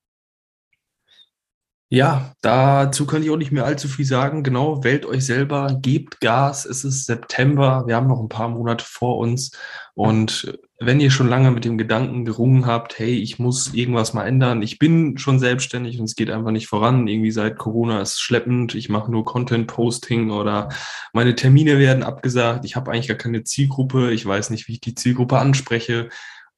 Ja, 1.89 2.33
dazu 2.41 3.05
kann 3.05 3.21
ich 3.21 3.29
auch 3.29 3.37
nicht 3.37 3.51
mehr 3.51 3.65
allzu 3.65 3.87
viel 3.87 4.05
sagen. 4.05 4.41
Genau, 4.43 4.83
wählt 4.83 5.05
euch 5.05 5.23
selber, 5.23 5.77
gebt 5.81 6.19
Gas. 6.19 6.65
Es 6.65 6.83
ist 6.83 7.05
September, 7.05 7.83
wir 7.85 7.95
haben 7.95 8.07
noch 8.07 8.19
ein 8.19 8.27
paar 8.27 8.49
Monate 8.49 8.83
vor 8.83 9.17
uns. 9.19 9.51
Und 9.93 10.57
wenn 10.79 10.99
ihr 10.99 11.11
schon 11.11 11.29
lange 11.29 11.51
mit 11.51 11.63
dem 11.63 11.77
Gedanken 11.77 12.25
gerungen 12.25 12.65
habt, 12.65 12.99
hey, 12.99 13.13
ich 13.13 13.39
muss 13.39 13.73
irgendwas 13.73 14.13
mal 14.13 14.25
ändern, 14.25 14.61
ich 14.63 14.79
bin 14.79 15.17
schon 15.19 15.39
selbstständig 15.39 15.99
und 15.99 16.05
es 16.05 16.15
geht 16.15 16.31
einfach 16.31 16.51
nicht 16.51 16.67
voran. 16.67 17.07
Irgendwie 17.07 17.31
seit 17.31 17.57
Corona 17.57 18.01
ist 18.01 18.13
es 18.13 18.19
schleppend, 18.19 18.75
ich 18.75 18.89
mache 18.89 19.09
nur 19.09 19.23
Content-Posting 19.23 20.31
oder 20.31 20.69
meine 21.13 21.35
Termine 21.35 21.79
werden 21.79 22.03
abgesagt, 22.03 22.65
ich 22.65 22.75
habe 22.75 22.91
eigentlich 22.91 23.07
gar 23.07 23.17
keine 23.17 23.43
Zielgruppe, 23.43 24.11
ich 24.11 24.25
weiß 24.25 24.49
nicht, 24.49 24.67
wie 24.67 24.73
ich 24.73 24.81
die 24.81 24.95
Zielgruppe 24.95 25.37
anspreche 25.37 26.09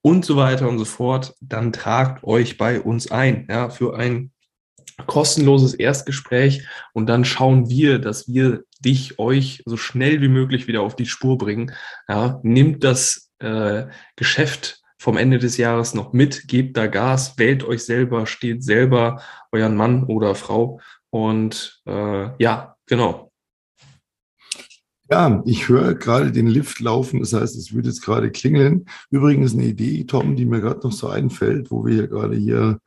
und 0.01 0.25
so 0.25 0.37
weiter 0.37 0.69
und 0.69 0.79
so 0.79 0.85
fort, 0.85 1.33
dann 1.41 1.73
tragt 1.73 2.23
euch 2.23 2.57
bei 2.57 2.81
uns 2.81 3.11
ein, 3.11 3.47
ja, 3.49 3.69
für 3.69 3.95
ein 3.95 4.31
kostenloses 5.05 5.73
Erstgespräch 5.73 6.65
und 6.93 7.07
dann 7.07 7.23
schauen 7.23 7.69
wir, 7.69 7.99
dass 7.99 8.27
wir 8.27 8.63
dich, 8.79 9.19
euch 9.19 9.61
so 9.65 9.77
schnell 9.77 10.21
wie 10.21 10.27
möglich 10.27 10.67
wieder 10.67 10.81
auf 10.81 10.95
die 10.95 11.05
Spur 11.05 11.37
bringen. 11.37 11.73
Ja, 12.07 12.39
nimmt 12.43 12.83
das 12.83 13.31
äh, 13.39 13.85
Geschäft 14.15 14.81
vom 14.97 15.17
Ende 15.17 15.37
des 15.37 15.57
Jahres 15.57 15.93
noch 15.93 16.13
mit, 16.13 16.47
gebt 16.47 16.75
da 16.75 16.87
Gas, 16.87 17.37
wählt 17.37 17.63
euch 17.63 17.83
selber, 17.83 18.25
steht 18.25 18.63
selber 18.63 19.21
euren 19.51 19.75
Mann 19.75 20.03
oder 20.05 20.33
Frau 20.33 20.79
und 21.11 21.81
äh, 21.85 22.29
ja, 22.41 22.75
genau. 22.87 23.26
Ja, 25.09 25.41
ich 25.45 25.69
höre 25.69 25.95
gerade 25.95 26.31
den 26.31 26.47
Lift 26.47 26.81
laufen, 26.81 27.21
das 27.21 27.31
heißt, 27.31 27.55
es 27.55 27.73
würde 27.73 27.87
jetzt 27.87 28.01
gerade 28.01 28.29
klingeln. 28.29 28.85
Übrigens 29.09 29.53
eine 29.53 29.65
Idee, 29.65 30.03
Tom, 30.03 30.35
die 30.35 30.45
mir 30.45 30.59
gerade 30.59 30.81
noch 30.83 30.91
so 30.91 31.07
einfällt, 31.07 31.71
wo 31.71 31.85
wir 31.85 31.93
hier 31.93 32.07
gerade 32.07 32.35
hier 32.35 32.79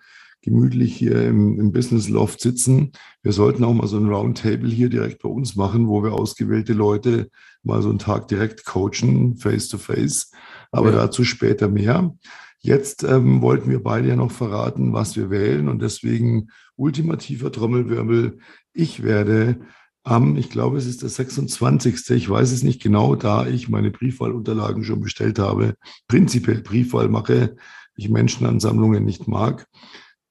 gemütlich 0.43 0.97
hier 0.97 1.27
im, 1.27 1.59
im 1.59 1.73
Business 1.73 2.09
Loft 2.09 2.41
sitzen. 2.41 2.93
Wir 3.23 3.33
sollten 3.33 3.65
auch 3.65 3.75
mal 3.75 3.87
so 3.87 3.99
ein 3.99 4.09
Roundtable 4.09 4.71
hier 4.71 4.89
direkt 4.89 5.23
bei 5.23 5.29
uns 5.29 5.57
machen, 5.57 5.89
wo 5.89 6.03
wir 6.03 6.13
ausgewählte 6.13 6.73
Leute 6.73 7.31
mal 7.63 7.83
so 7.83 7.91
einen 7.91 7.99
Tag 7.99 8.29
direkt 8.29 8.65
coachen, 8.65 9.37
face 9.37 9.69
to 9.69 9.79
face. 9.79 10.31
Aber 10.73 10.91
ja. 10.91 10.97
dazu 10.97 11.25
später 11.25 11.69
mehr. 11.69 12.15
Jetzt 12.59 13.03
ähm, 13.05 13.41
wollten 13.41 13.71
wir 13.71 13.83
beide 13.83 14.09
ja 14.09 14.17
noch 14.17 14.33
verraten, 14.33 14.93
was 14.93 15.17
wir 15.17 15.31
wählen 15.31 15.69
und 15.69 15.81
deswegen 15.81 16.49
ultimativer 16.77 17.51
Trommelwirbel. 17.51 18.39
Ich 18.73 19.03
werde 19.03 19.61
am, 20.05 20.37
ich 20.37 20.51
glaube, 20.51 20.79
es 20.79 20.87
ist 20.87 21.03
der 21.03 21.09
26. 21.09 22.11
Ich 22.11 22.29
weiß 22.29 22.53
es 22.53 22.63
nicht 22.63 22.83
genau, 22.83 23.15
da 23.15 23.47
ich 23.47 23.69
meine 23.69 23.91
Briefwahlunterlagen 23.91 24.85
schon 24.85 25.01
bestellt 25.01 25.39
habe, 25.39 25.75
prinzipiell 26.09 26.63
Briefwahl 26.63 27.09
mache, 27.09 27.57
ich 27.97 28.09
Menschenansammlungen 28.09 29.05
nicht 29.05 29.29
mag. 29.29 29.67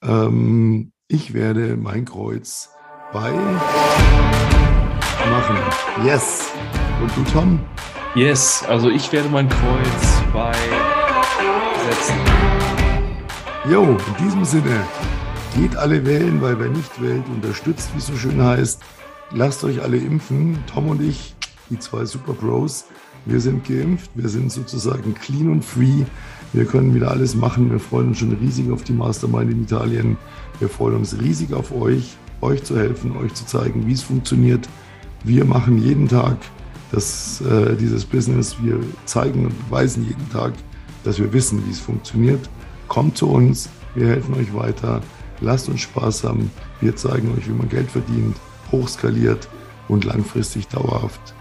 Ähm, 0.02 0.92
ich 1.08 1.34
werde 1.34 1.78
mein 1.78 2.06
Kreuz 2.06 2.70
bei 3.14 3.32
machen. 5.30 5.58
Yes. 6.06 6.52
Und 7.02 7.16
du, 7.16 7.32
Tom? 7.32 7.60
Yes. 8.16 8.64
Also 8.68 8.90
ich 8.90 9.12
werde 9.12 9.30
mein 9.30 9.48
Kreuz 9.50 10.22
bei 10.34 10.54
setzen. 11.90 12.16
Jo, 13.70 13.84
in 13.84 14.26
diesem 14.26 14.46
Sinne, 14.46 14.86
geht 15.56 15.76
alle 15.76 16.06
wählen, 16.06 16.42
weil 16.42 16.60
wer 16.60 16.70
nicht 16.70 17.02
wählt, 17.02 17.28
unterstützt, 17.28 17.90
wie 17.94 18.00
es 18.00 18.08
so 18.08 18.16
schön 18.16 18.42
heißt. 18.42 18.82
Lasst 19.32 19.64
euch 19.64 19.82
alle 19.82 19.98
impfen. 19.98 20.58
Tom 20.66 20.90
und 20.90 21.02
ich, 21.02 21.36
die 21.70 21.78
zwei 21.78 22.04
Super 22.06 22.34
Bros, 22.34 22.86
wir 23.26 23.40
sind 23.40 23.64
geimpft. 23.68 24.10
Wir 24.16 24.28
sind 24.28 24.52
sozusagen 24.52 25.14
clean 25.14 25.50
und 25.50 25.64
free. 25.64 26.04
Wir 26.52 26.66
können 26.66 26.96
wieder 26.96 27.12
alles 27.12 27.36
machen. 27.36 27.70
Wir 27.70 27.80
freuen 27.80 28.10
uns 28.10 28.18
schon 28.18 28.34
riesig 28.34 28.72
auf 28.72 28.84
die 28.84 28.94
Mastermind 28.94 29.52
in 29.52 29.64
Italien. 29.64 30.18
Wir 30.58 30.68
freuen 30.68 30.96
uns 30.96 31.20
riesig 31.20 31.54
auf 31.54 31.72
euch, 31.72 32.18
euch 32.42 32.64
zu 32.64 32.76
helfen, 32.76 33.16
euch 33.18 33.34
zu 33.36 33.46
zeigen, 33.46 33.86
wie 33.86 33.94
es 33.94 34.02
funktioniert. 34.02 34.68
Wir 35.24 35.46
machen 35.46 35.78
jeden 35.78 36.08
Tag 36.08 36.38
das, 36.92 37.42
äh, 37.42 37.76
dieses 37.76 38.06
Business. 38.06 38.56
Wir 38.64 38.80
zeigen 39.06 39.46
und 39.46 39.70
beweisen 39.70 40.06
jeden 40.08 40.28
Tag, 40.32 40.54
dass 41.04 41.20
wir 41.20 41.32
wissen, 41.34 41.64
wie 41.68 41.72
es 41.72 41.80
funktioniert. 41.80 42.50
Kommt 42.88 43.16
zu 43.16 43.30
uns, 43.30 43.70
wir 43.94 44.08
helfen 44.08 44.34
euch 44.34 44.56
weiter. 44.56 45.02
Lasst 45.40 45.70
uns 45.70 45.82
Spaß 45.82 46.24
haben. 46.24 46.50
Wir 46.82 46.96
zeigen 46.96 47.32
euch, 47.38 47.48
wie 47.48 47.54
man 47.54 47.70
Geld 47.70 47.92
verdient, 47.92 48.36
hochskaliert 48.72 49.48
und 49.88 50.06
langfristig 50.06 50.68
dauerhaft 50.68 51.34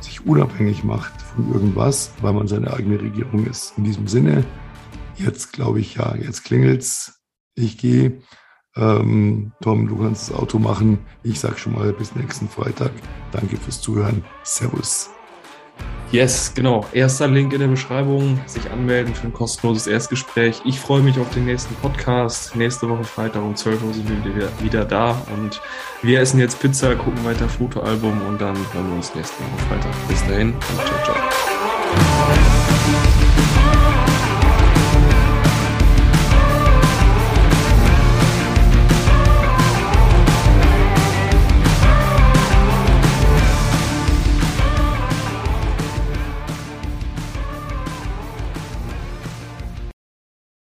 sich 0.00 0.26
unabhängig 0.26 0.84
macht 0.84 1.20
von 1.20 1.52
irgendwas, 1.52 2.12
weil 2.20 2.32
man 2.32 2.48
seine 2.48 2.72
eigene 2.72 3.00
Regierung 3.00 3.46
ist. 3.46 3.74
In 3.76 3.84
diesem 3.84 4.08
Sinne, 4.08 4.44
jetzt 5.16 5.52
glaube 5.52 5.80
ich, 5.80 5.96
ja, 5.96 6.14
jetzt 6.16 6.44
klingelt's. 6.44 7.20
Ich 7.54 7.78
gehe. 7.78 8.22
Ähm, 8.76 9.52
Tom, 9.60 9.88
du 9.88 9.96
kannst 9.98 10.30
das 10.30 10.36
Auto 10.36 10.58
machen. 10.58 10.98
Ich 11.22 11.40
sage 11.40 11.58
schon 11.58 11.74
mal 11.74 11.92
bis 11.92 12.14
nächsten 12.14 12.48
Freitag. 12.48 12.92
Danke 13.32 13.56
fürs 13.56 13.80
Zuhören. 13.80 14.24
Servus. 14.44 15.10
Yes, 16.12 16.52
genau. 16.54 16.84
Erster 16.92 17.28
Link 17.28 17.52
in 17.52 17.60
der 17.60 17.68
Beschreibung. 17.68 18.40
Sich 18.46 18.68
anmelden 18.70 19.14
für 19.14 19.28
ein 19.28 19.32
kostenloses 19.32 19.86
Erstgespräch. 19.86 20.60
Ich 20.64 20.80
freue 20.80 21.02
mich 21.02 21.18
auf 21.18 21.30
den 21.30 21.44
nächsten 21.44 21.74
Podcast. 21.76 22.56
Nächste 22.56 22.88
Woche 22.88 23.04
Freitag 23.04 23.42
um 23.42 23.54
12 23.54 23.84
Uhr 23.84 23.94
sind 23.94 24.08
wir 24.08 24.50
wieder, 24.60 24.84
da. 24.84 25.22
Und 25.32 25.60
wir 26.02 26.20
essen 26.20 26.40
jetzt 26.40 26.58
Pizza, 26.60 26.96
gucken 26.96 27.24
weiter 27.24 27.48
Fotoalbum 27.48 28.20
und 28.26 28.40
dann 28.40 28.56
hören 28.72 28.88
wir 28.88 28.96
uns 28.96 29.14
nächste 29.14 29.36
Woche 29.36 29.68
Freitag. 29.68 29.92
Bis 30.08 30.20
dahin 30.26 30.52
und 30.52 30.86
ciao, 30.86 31.04
ciao. 31.04 31.16